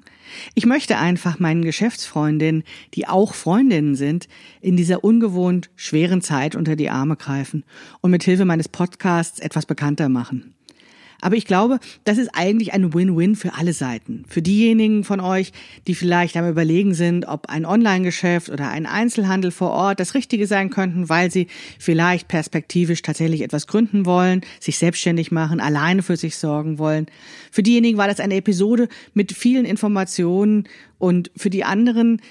[0.55, 2.63] Ich möchte einfach meinen Geschäftsfreundinnen,
[2.95, 4.27] die auch Freundinnen sind,
[4.59, 7.63] in dieser ungewohnt schweren Zeit unter die Arme greifen
[8.01, 10.54] und mit Hilfe meines Podcasts etwas bekannter machen.
[11.21, 14.23] Aber ich glaube, das ist eigentlich ein Win-Win für alle Seiten.
[14.27, 15.51] Für diejenigen von euch,
[15.87, 20.47] die vielleicht am Überlegen sind, ob ein Online-Geschäft oder ein Einzelhandel vor Ort das Richtige
[20.47, 21.47] sein könnten, weil sie
[21.79, 27.07] vielleicht perspektivisch tatsächlich etwas gründen wollen, sich selbstständig machen, alleine für sich sorgen wollen.
[27.51, 32.21] Für diejenigen war das eine Episode mit vielen Informationen und für die anderen,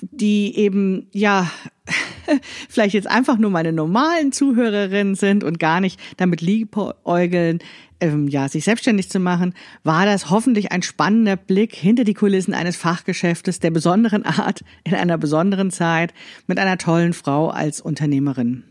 [0.00, 1.50] die eben, ja,
[2.68, 7.60] vielleicht jetzt einfach nur meine normalen Zuhörerinnen sind und gar nicht damit liebäugeln,
[8.00, 12.54] ähm, ja, sich selbstständig zu machen, war das hoffentlich ein spannender Blick hinter die Kulissen
[12.54, 16.12] eines Fachgeschäftes der besonderen Art in einer besonderen Zeit
[16.46, 18.64] mit einer tollen Frau als Unternehmerin.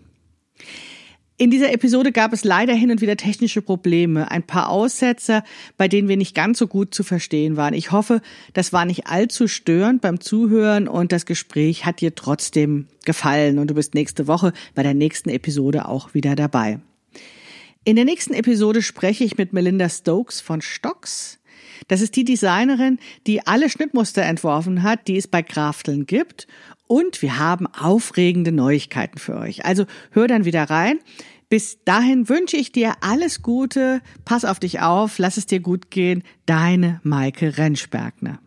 [1.37, 5.43] In dieser Episode gab es leider hin und wieder technische Probleme, ein paar Aussetzer,
[5.75, 7.73] bei denen wir nicht ganz so gut zu verstehen waren.
[7.73, 8.21] Ich hoffe,
[8.53, 13.69] das war nicht allzu störend beim Zuhören und das Gespräch hat dir trotzdem gefallen und
[13.69, 16.79] du bist nächste Woche bei der nächsten Episode auch wieder dabei.
[17.87, 21.37] In der nächsten Episode spreche ich mit Melinda Stokes von Stocks.
[21.87, 26.47] Das ist die Designerin, die alle Schnittmuster entworfen hat, die es bei Krafteln gibt.
[26.87, 29.65] Und wir haben aufregende Neuigkeiten für euch.
[29.65, 30.97] Also hör dann wieder rein.
[31.47, 34.01] Bis dahin wünsche ich dir alles Gute.
[34.25, 35.19] Pass auf dich auf.
[35.19, 36.23] Lass es dir gut gehen.
[36.47, 38.39] Deine Maike Rentschbergner.